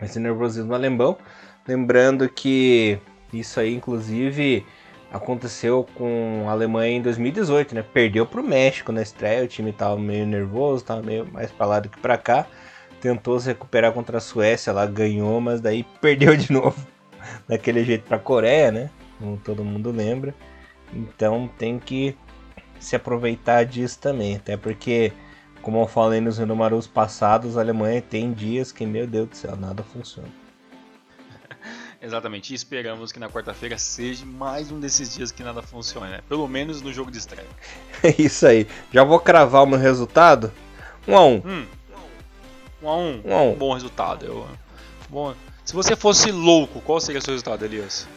[0.01, 1.17] esse nervosismo alemão.
[1.67, 2.99] Lembrando que
[3.31, 4.65] isso aí, inclusive,
[5.11, 7.83] aconteceu com a Alemanha em 2018, né?
[7.93, 11.65] Perdeu para o México na estreia, o time estava meio nervoso, estava meio mais para
[11.65, 12.45] lá do que para cá.
[13.01, 16.85] Tentou se recuperar contra a Suécia, lá ganhou, mas daí perdeu de novo
[17.47, 18.89] daquele jeito para a Coreia, né?
[19.17, 20.33] Como todo mundo lembra.
[20.93, 22.15] Então tem que
[22.79, 25.11] se aproveitar disso também, até porque,
[25.61, 29.55] como eu falei nos números passados, a Alemanha tem dias que, meu Deus do céu,
[29.55, 30.29] nada funciona.
[32.01, 36.21] Exatamente, e esperamos que na quarta-feira seja mais um desses dias que nada funcione, né?
[36.27, 37.47] Pelo menos no jogo de estreia.
[38.01, 38.65] É isso aí.
[38.93, 40.53] Já vou cravar o meu resultado?
[41.05, 41.41] 1 um a 1 um.
[41.45, 41.65] Hum.
[42.81, 43.21] 1 um a 1 um.
[43.25, 43.55] um, a um.
[43.55, 44.25] bom resultado.
[44.25, 44.47] Eu...
[45.09, 45.33] Bom,
[45.65, 48.07] se você fosse louco, qual seria o seu resultado, Elias?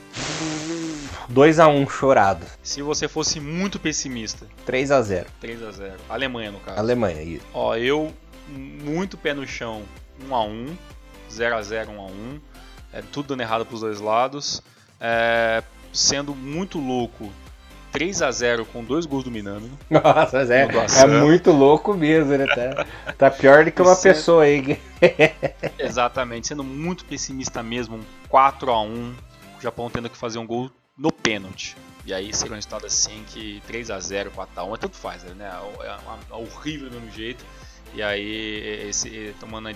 [1.30, 2.46] 2x1 chorado.
[2.62, 4.46] Se você fosse muito pessimista.
[4.66, 5.26] 3x0.
[5.42, 5.92] 3x0.
[6.08, 6.78] Alemanha, no caso.
[6.78, 7.44] Alemanha, isso.
[7.52, 8.12] Ó, eu,
[8.48, 9.82] muito pé no chão,
[10.28, 10.76] 1x1.
[11.30, 12.40] 0x0, 1x1.
[12.92, 14.62] É, tudo dando errado pros dois lados.
[15.00, 17.32] É, sendo muito louco,
[17.92, 19.70] 3 a 0 com dois gols do Minami.
[19.90, 20.66] Nossa, é,
[20.98, 22.46] é muito louco mesmo, né?
[22.46, 24.80] Tá, tá pior do que uma sendo, pessoa aí.
[25.78, 29.14] exatamente, sendo muito pessimista mesmo, um 4 a 1
[29.58, 31.76] o Japão tendo que fazer um gol no pênalti.
[32.04, 34.96] E aí seria um resultado assim que 3 a 0 4 a 1 é tanto
[34.96, 35.50] faz, né?
[35.80, 35.98] É, é,
[36.30, 37.44] é horrível do mesmo jeito.
[37.94, 39.68] E aí esse, tomando,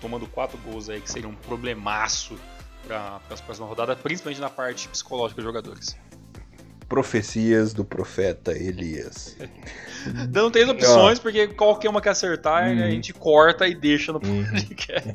[0.00, 2.38] tomando quatro gols aí que seria um problemaço
[2.86, 5.96] para as próximas rodadas, principalmente na parte psicológica dos jogadores.
[6.88, 9.36] Profecias do profeta Elias.
[10.28, 12.84] Dando três opções, porque qualquer uma que acertar, hum.
[12.84, 14.44] a gente corta e deixa no uhum.
[14.44, 15.14] podcast.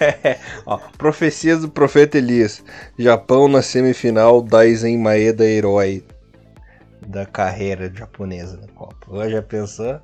[0.00, 2.64] é, ó, profecias do profeta Elias.
[2.98, 6.02] Japão na semifinal, Daisen Maeda herói
[7.06, 9.28] da carreira japonesa na Copa.
[9.28, 10.00] Já pensou?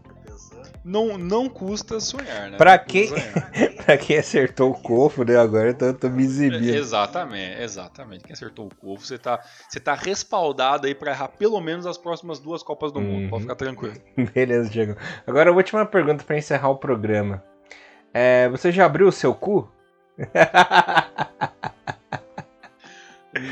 [0.84, 2.56] Não, não custa sonhar, né?
[2.56, 3.10] Pra quem,
[3.84, 5.36] pra quem acertou o cofo, né?
[5.36, 6.64] Agora eu tô, me exibindo.
[6.64, 8.24] Exatamente, exatamente.
[8.24, 11.98] Quem acertou o cofo, você tá, você tá respaldado aí pra errar pelo menos as
[11.98, 13.04] próximas duas Copas do uhum.
[13.04, 13.30] Mundo.
[13.30, 13.94] Pode ficar tranquilo.
[14.34, 14.96] Beleza, Diego.
[15.26, 17.42] Agora a última pergunta pra encerrar o programa.
[18.12, 19.70] É, você já abriu o seu cu?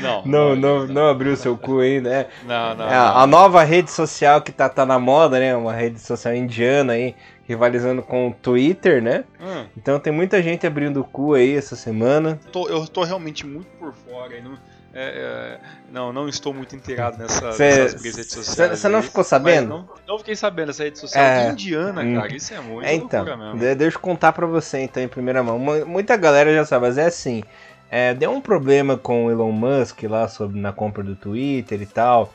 [0.01, 2.25] Não, não, não, não abriu seu cu ainda, né?
[2.45, 5.55] Não, não, é, a, a nova rede social que tá, tá na moda, né?
[5.55, 7.15] Uma rede social indiana aí,
[7.47, 9.23] rivalizando com o Twitter, né?
[9.39, 9.65] Hum.
[9.77, 12.39] Então tem muita gente abrindo o cu aí essa semana.
[12.51, 14.57] Tô, eu tô realmente muito por fora aí, não,
[14.99, 15.59] é, é,
[15.91, 18.79] não, não estou muito inteirado nessa, cê, nessas redes sociais.
[18.79, 19.69] Você não ficou sabendo?
[19.69, 22.15] Não, não, fiquei sabendo dessa rede social é, indiana, hum.
[22.15, 22.35] cara.
[22.35, 23.75] Isso é muito é, então, mesmo.
[23.75, 25.59] Deixa eu contar pra você então em primeira mão.
[25.59, 27.43] Muita galera já sabe, mas é assim.
[27.89, 31.85] É, deu um problema com o Elon Musk lá sobre na compra do Twitter e
[31.85, 32.33] tal,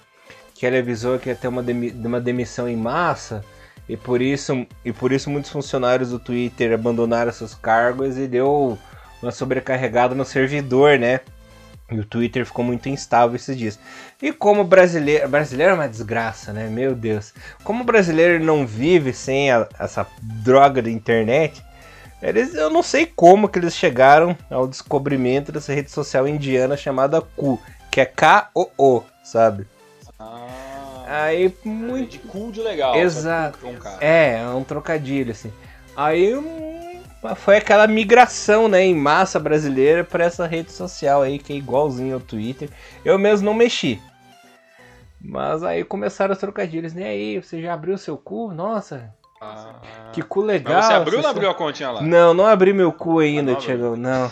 [0.55, 3.45] que ele avisou que ia ter uma, demi uma demissão em massa.
[3.89, 8.79] E por isso, e por isso muitos funcionários do Twitter abandonaram seus cargos e deu
[9.23, 11.21] uma sobrecarregada no servidor, né?
[11.91, 13.79] E o Twitter ficou muito instável esses dias.
[14.21, 15.29] E como brasileiro.
[15.29, 16.69] Brasileiro é uma desgraça, né?
[16.69, 17.35] Meu Deus.
[17.63, 21.63] Como brasileiro não vive sem a, essa droga da internet,
[22.23, 27.21] eles, eu não sei como que eles chegaram ao descobrimento dessa rede social indiana chamada
[27.21, 27.61] Ku,
[27.91, 29.67] que é K-O-O, sabe?
[30.19, 30.63] Ah,
[31.09, 32.13] Aí muito.
[32.13, 32.95] de cool de legal.
[32.97, 33.59] Exato.
[34.01, 35.53] É, é um trocadilho, assim.
[35.97, 37.03] Aí hum,
[37.37, 42.15] foi aquela migração, né, em massa brasileira para essa rede social aí, que é igualzinho
[42.15, 42.71] ao Twitter.
[43.05, 44.01] Eu mesmo não mexi.
[45.21, 47.05] Mas aí começaram os trocadilhos, né?
[47.05, 48.53] aí, você já abriu seu cu?
[48.53, 49.15] Nossa,
[49.45, 50.11] Ah.
[50.13, 50.75] que cu legal.
[50.77, 52.01] Mas você abriu ou não abriu a continha lá?
[52.03, 53.67] Não, não abri meu cu ainda, Ah, não abriu.
[53.67, 54.31] Tiagão, não.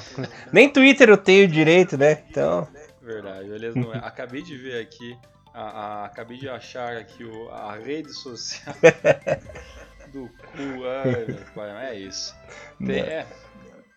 [0.53, 2.23] Nem Twitter eu tenho direito, né?
[2.31, 2.69] Então,
[3.03, 3.79] Verdade, beleza.
[3.79, 3.99] Não é.
[3.99, 5.17] Acabei de ver aqui,
[5.53, 8.75] a, a- acabei de achar aqui o, a rede social
[10.13, 10.87] do cu.
[11.05, 12.35] Ai, meu pai, é isso.
[12.85, 13.27] Tem- é.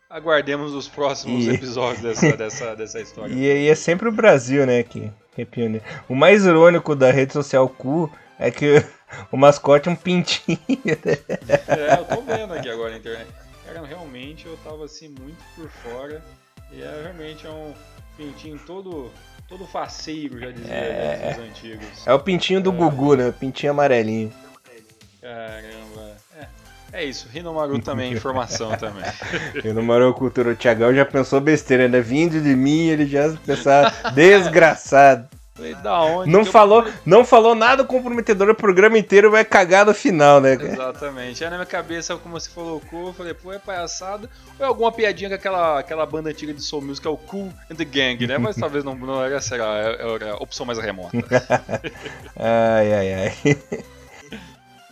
[0.09, 3.33] Aguardemos os próximos E- episódios dessa, dessa, dessa história.
[3.33, 5.83] e aí é sempre o Brasil, né, que, que é pioneiro.
[6.07, 8.83] O mais irônico da rede social cu é que
[9.31, 11.17] o mascote é um pintinho, né?
[11.67, 13.27] É, eu tô vendo aqui agora na internet.
[13.65, 16.21] Cara, realmente eu tava assim muito por fora.
[16.71, 17.73] E é realmente é um
[18.17, 19.11] pintinho todo,
[19.47, 21.35] todo faceiro, já dizia É.
[21.37, 22.07] os antigos.
[22.07, 23.27] É o pintinho do Gugu, né?
[23.29, 24.33] O pintinho amarelinho.
[25.21, 26.17] Caramba.
[26.37, 26.47] É,
[27.01, 29.03] é isso, Rinomaru também, é informação também.
[29.73, 32.01] No Marou Cultura, o Tiagão já pensou besteira, né?
[32.01, 35.27] Vindo de mim, ele já pensava desgraçado.
[35.55, 36.31] Falei, da onde?
[36.31, 40.41] Não que eu- falou, não falou nada comprometedor, o programa inteiro vai cagar no final,
[40.41, 40.53] né?
[40.53, 41.43] Exatamente.
[41.43, 44.27] Aí na minha cabeça, como você falou, cu, eu falei, pô, é palhaçada.
[44.57, 47.17] Ou é alguma piadinha com aquela, aquela banda antiga de Soul Music, que é o
[47.17, 48.39] Cool and the Gang, né?
[48.39, 51.15] Mas talvez não, não era, será, era a opção mais remota.
[52.35, 53.57] Ai, ai, ai.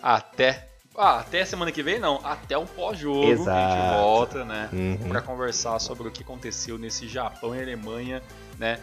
[0.01, 0.67] Até.
[0.95, 4.69] Ah, até semana que vem não, até o pós-jogo a gente volta, né?
[4.73, 5.09] Uhum.
[5.09, 8.21] Pra conversar sobre o que aconteceu nesse Japão e Alemanha,
[8.59, 8.77] né?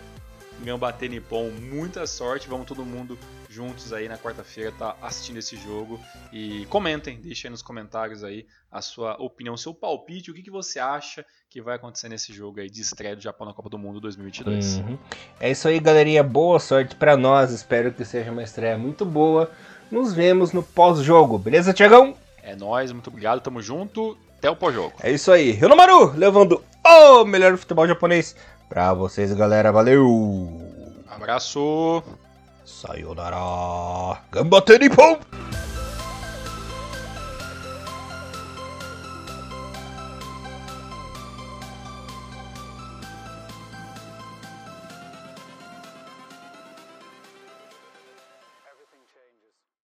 [0.63, 5.99] Gambate Nippon, muita sorte, vamos todo mundo juntos aí na quarta-feira tá assistindo esse jogo
[6.33, 10.51] e comentem, deixem aí nos comentários aí a sua opinião, seu palpite, o que, que
[10.51, 13.79] você acha que vai acontecer nesse jogo aí de estreia do Japão na Copa do
[13.79, 14.77] Mundo 2022.
[14.77, 14.99] Uhum.
[15.41, 16.23] É isso aí, galerinha.
[16.23, 17.51] Boa sorte pra nós.
[17.51, 19.51] Espero que seja uma estreia muito boa.
[19.91, 22.15] Nos vemos no pós-jogo, beleza, Tiagão?
[22.43, 24.93] É nóis, muito obrigado, tamo junto, até o pós-jogo.
[25.03, 25.51] É isso aí.
[25.53, 28.37] Renomaru levando o melhor futebol japonês
[28.69, 29.73] pra vocês, galera.
[29.73, 30.63] Valeu!
[31.09, 32.03] Abraço!
[32.65, 34.21] Sayonara!
[34.31, 35.19] Gambate Nippon!